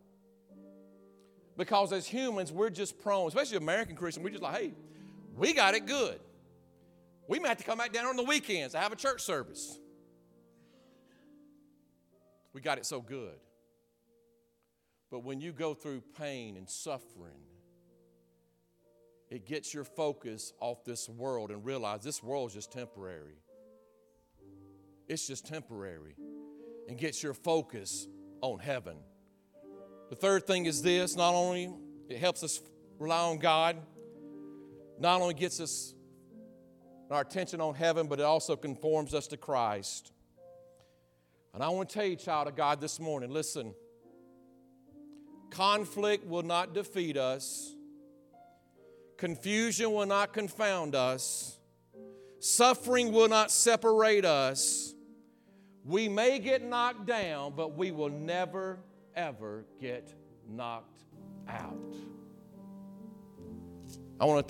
Because 1.57 1.93
as 1.93 2.07
humans, 2.07 2.53
we're 2.53 2.71
just 2.71 3.01
prone, 3.01 3.29
especially 3.29 3.57
American 3.57 3.97
Christians, 3.97 4.25
we're 4.25 4.31
just 4.31 4.43
like, 4.43 4.61
hey, 4.61 4.73
we 5.37 5.53
got 5.53 5.75
it 5.75 5.87
good. 5.87 6.19
We 7.29 7.39
may 7.39 7.49
have 7.49 7.59
to 7.59 7.65
come 7.65 7.79
back 7.79 7.93
down 7.93 8.07
on 8.07 8.17
the 8.17 8.25
weekends 8.25 8.73
to 8.75 8.79
have 8.79 8.93
a 8.93 8.97
church 8.97 9.23
service. 9.23 9.79
We 12.53 12.61
got 12.61 12.79
it 12.79 12.87
so 12.87 13.01
good. 13.01 13.37
But 15.11 15.25
when 15.25 15.41
you 15.41 15.53
go 15.53 15.75
through 15.75 16.03
pain 16.19 16.57
and 16.57 16.69
suffering, 16.69 17.43
it 19.31 19.47
gets 19.47 19.75
your 19.75 19.85
focus 19.85 20.53
off 20.61 20.85
this 20.85 21.09
world 21.09 21.51
and 21.51 21.65
realize 21.65 22.03
this 22.03 22.23
world 22.23 22.51
is 22.51 22.55
just 22.55 22.73
temporary. 22.73 23.39
It's 25.09 25.27
just 25.27 25.47
temporary. 25.47 26.15
And 26.89 26.97
gets 26.97 27.23
your 27.23 27.35
focus 27.35 28.07
on 28.41 28.61
heaven. 28.61 28.97
The 30.11 30.17
third 30.17 30.47
thing 30.47 30.67
is 30.67 30.83
this 30.83 31.17
not 31.17 31.35
only 31.35 31.73
it 32.09 32.19
helps 32.19 32.45
us 32.45 32.61
rely 32.99 33.19
on 33.19 33.39
God, 33.39 33.77
not 35.01 35.21
only 35.21 35.35
gets 35.35 35.61
us 35.61 35.96
our 37.11 37.21
attention 37.21 37.61
on 37.61 37.75
heaven, 37.75 38.09
but 38.09 38.21
it 38.21 38.25
also 38.25 38.57
conforms 38.57 39.15
us 39.15 39.27
to 39.29 39.37
Christ. 39.37 40.13
And 41.55 41.63
I 41.63 41.69
want 41.69 41.89
to 41.89 41.95
tell 41.95 42.05
you, 42.05 42.17
child 42.17 42.49
of 42.49 42.57
God, 42.57 42.81
this 42.81 43.01
morning 43.01 43.31
listen, 43.31 43.75
conflict 45.51 46.27
will 46.27 46.43
not 46.43 46.75
defeat 46.75 47.17
us, 47.17 47.75
confusion 49.17 49.93
will 49.93 50.07
not 50.07 50.33
confound 50.33 50.95
us, 50.95 51.59
suffering 52.41 53.13
will 53.13 53.29
not 53.29 53.51
separate 53.51 54.25
us. 54.25 54.93
We 55.85 56.09
may 56.09 56.41
get 56.41 56.63
knocked 56.63 57.07
down, 57.07 57.55
but 57.57 57.77
we 57.77 57.93
will 57.93 58.11
never, 58.11 58.81
ever 59.15 59.65
get 59.81 60.13
knocked 60.49 61.05
out. 61.49 61.95
I 64.19 64.25
want 64.25 64.39
to 64.39 64.43
throw 64.43 64.45